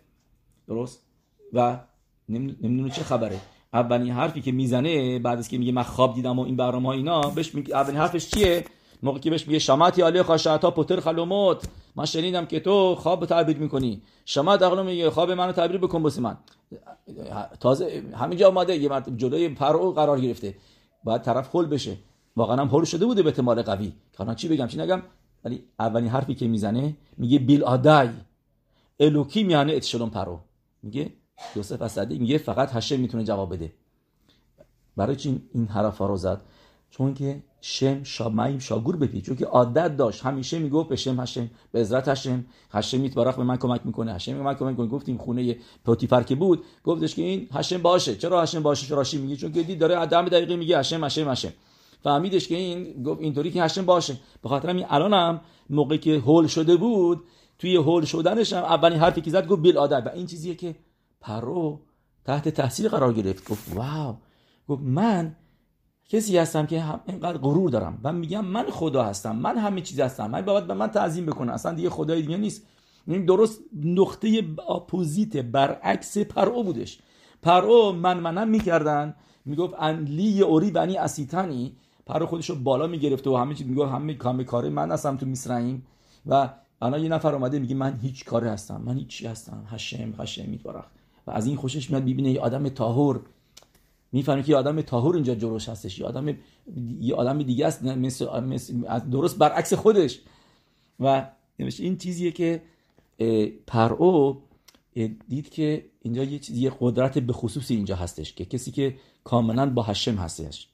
[0.67, 1.05] درست؟
[1.53, 1.79] و
[2.29, 3.41] نمی‌دونه چه خبره.
[3.73, 7.21] اولین حرفی که می‌زنه بعد از که میگه من خواب دیدم و این برنامه اینا
[7.21, 8.65] بهش میگه اولین حرفش چیه؟
[9.03, 11.69] موقعی که بهش میگه شماتی علی خاشعتا پتر خلوموت.
[11.95, 14.01] من شنیدم که تو خواب تعبیر می‌کنی.
[14.25, 16.37] شما دقیقا میگه خواب منو تعبیر بکن بسی من.
[17.59, 20.55] تازه همینجا اومده یه مرتب جلوی پرو قرار گرفته.
[21.03, 21.97] باید طرف خل بشه.
[22.35, 23.93] واقعا هم هول شده بوده به احتمال قوی.
[24.17, 25.01] که الان چی بگم چی نگم؟
[25.45, 27.63] ولی اولین حرفی که می‌زنه میگه בלעדי.
[27.63, 28.09] אלוקים
[28.99, 30.39] יענה את שלום פרעה.
[30.83, 31.13] میگه
[31.55, 33.73] یوسف הצדיק میگه فقط השם می‌تونه جواب بده.
[34.97, 36.41] برای چی این حرفا رو زد؟
[36.89, 40.25] چون که שם שמים שגור בפיו چون که عادت داشت.
[40.25, 42.45] همیشه می‌گفت בשם השם בעזרת השם.
[42.71, 44.13] השם יתברך به من کمک می‌کنه.
[44.13, 44.87] השם به من کمک می‌کنه.
[44.87, 46.63] گفتیم خونه پوتیفر که بود.
[46.83, 48.15] گفتش که این השם باشه.
[48.15, 51.29] چرا השם باشه؟ چرا شی میگه؟ چون که دید داره آدم دقیقه میگه השם השם
[51.29, 51.51] השם.
[52.03, 54.17] فهمیدش که این گفت اینطوری که השם باشه.
[54.43, 57.23] به خاطر همین الانم موقعی که هول شده بود
[57.59, 60.75] توی هول شدنش هم اولین حرفی که زد گفت בלעדי و این چیزیه که
[61.21, 61.79] پرو
[62.25, 63.49] تحت تاثیر قرار گرفت.
[63.49, 64.15] گفت wow.
[64.67, 65.35] گفت من
[66.09, 70.31] کسی هستم که اینقدر غرور دارم و میگم من خدا هستم من همه چیز هستم.
[70.31, 71.51] من باید به من تعظیم بکنه.
[71.51, 72.67] اصلا دیگه خدای دیگه نیست.
[73.07, 76.99] این درست نقطه opposite برعکس پرو بودش.
[77.41, 79.15] پرو من منم می‌کردن.
[79.45, 81.75] می‌گفت לי יאורי ואני עשיתני
[82.05, 83.91] پرو خودشو بالا می‌گرفته و همه چیز می‌گفت.
[83.91, 85.87] همه کام کاره من هستم تو מצרים
[86.25, 86.49] و
[86.81, 88.81] الان یه نفر اومده میگه من هیچ کاره هستم.
[88.85, 89.63] من هیچی هستم.
[89.69, 90.85] השם השם יתברך
[91.27, 93.19] و از این خوشش میاد ببینه یه آدم טהור.
[94.11, 95.99] می‌فهمی که یه آدم טהור اینجا جلوش هستش.
[95.99, 96.37] یه آدم
[96.99, 100.19] یه آدم دیگه است مثل, مثل درست برعکس خودش.
[100.99, 102.61] و این چیزیه که
[103.67, 104.41] پرو
[105.27, 109.83] دید که اینجا یه چیزی قدرت به خصوصی اینجا هستش که کسی که کاملا با
[109.83, 110.67] השם هستش.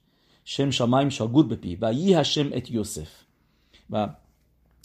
[0.44, 3.08] שם שמים שגור בפיו ויהי השם את יוסף.
[3.90, 4.14] و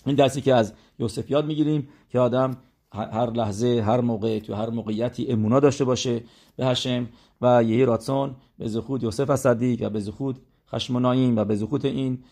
[0.06, 2.58] این درسی که از یوسف یاد می‌گیریم که آدم
[2.94, 6.22] هر لحظه هر موقع تو هر موقعیتی אמונה داشته باشه
[6.56, 7.08] به השם
[7.42, 10.40] و יהי רצון בזכות یوسف הצדיק و בזכות
[10.74, 12.24] חשמונאים و בזכות این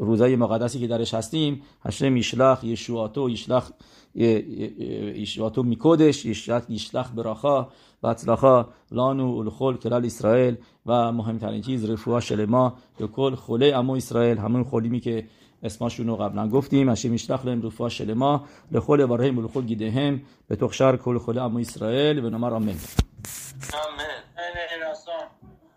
[0.00, 3.70] روزای مقدسی که درش هستیم هشم یشلخ یشواتو یشلخ
[4.14, 7.68] یشواتو میکودش یشلخ براخا
[8.02, 10.56] و اطلاخا لانو الخول کلال اسرائیل
[10.86, 15.26] و مهمترین چیز رفوها شلما به کل خوله امو اسرائیل همون خولیمی که
[15.64, 16.88] اسمشون رو قبلا گفتیم.
[16.88, 22.20] اشی میشلخ لهم رفوها شلما لخول وارهم لخول گیدهم به تخشر کل خوله امو اسرائیل.
[22.20, 22.76] به نمر آمین.